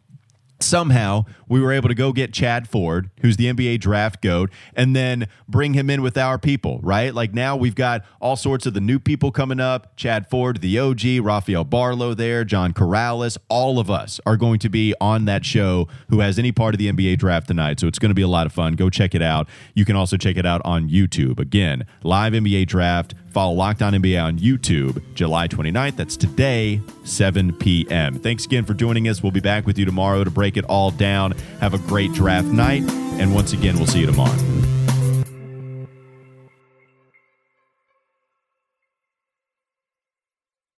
Somehow 0.65 1.25
we 1.47 1.61
were 1.61 1.71
able 1.71 1.89
to 1.89 1.95
go 1.95 2.11
get 2.11 2.33
Chad 2.33 2.67
Ford, 2.67 3.11
who's 3.21 3.37
the 3.37 3.45
NBA 3.45 3.79
draft 3.79 4.21
goat, 4.21 4.49
and 4.75 4.95
then 4.95 5.27
bring 5.47 5.75
him 5.75 5.91
in 5.91 6.01
with 6.01 6.17
our 6.17 6.39
people, 6.39 6.79
right? 6.81 7.13
Like 7.13 7.33
now 7.33 7.55
we've 7.55 7.75
got 7.75 8.03
all 8.19 8.35
sorts 8.35 8.65
of 8.65 8.73
the 8.73 8.81
new 8.81 8.99
people 8.99 9.31
coming 9.31 9.59
up 9.59 9.95
Chad 9.95 10.27
Ford, 10.27 10.61
the 10.61 10.79
OG, 10.79 11.23
Rafael 11.23 11.63
Barlowe 11.63 12.17
there, 12.17 12.43
John 12.43 12.73
Karalis. 12.73 13.37
All 13.47 13.77
of 13.77 13.91
us 13.91 14.19
are 14.25 14.37
going 14.37 14.57
to 14.59 14.69
be 14.69 14.95
on 14.99 15.25
that 15.25 15.45
show 15.45 15.87
who 16.09 16.21
has 16.21 16.39
any 16.39 16.51
part 16.51 16.73
of 16.73 16.79
the 16.79 16.91
NBA 16.91 17.19
draft 17.19 17.47
tonight. 17.47 17.79
So 17.79 17.87
it's 17.87 17.99
going 17.99 18.09
to 18.09 18.15
be 18.15 18.23
a 18.23 18.27
lot 18.27 18.47
of 18.47 18.51
fun. 18.51 18.73
Go 18.73 18.89
check 18.89 19.13
it 19.13 19.21
out. 19.21 19.47
You 19.75 19.85
can 19.85 19.95
also 19.95 20.17
check 20.17 20.35
it 20.35 20.45
out 20.45 20.61
on 20.65 20.89
YouTube. 20.89 21.39
Again, 21.39 21.85
live 22.03 22.33
NBA 22.33 22.65
draft. 22.67 23.13
Follow 23.35 23.51
Locked 23.51 23.81
On 23.81 23.91
NBA 23.91 24.23
on 24.23 24.39
YouTube, 24.39 25.03
July 25.13 25.49
29th. 25.49 25.97
That's 25.97 26.15
today, 26.15 26.79
7 27.03 27.51
p.m. 27.57 28.17
Thanks 28.17 28.45
again 28.45 28.63
for 28.63 28.73
joining 28.73 29.09
us. 29.09 29.21
We'll 29.21 29.33
be 29.33 29.41
back 29.41 29.65
with 29.65 29.77
you 29.77 29.83
tomorrow 29.83 30.23
to 30.23 30.31
break 30.31 30.55
it 30.55 30.63
all 30.63 30.89
down. 30.89 31.33
Have 31.59 31.73
a 31.73 31.79
great 31.79 32.13
draft 32.13 32.47
night. 32.47 32.83
And 33.19 33.35
once 33.35 33.51
again, 33.51 33.75
we'll 33.75 33.87
see 33.87 33.99
you 33.99 34.05
tomorrow. 34.05 34.31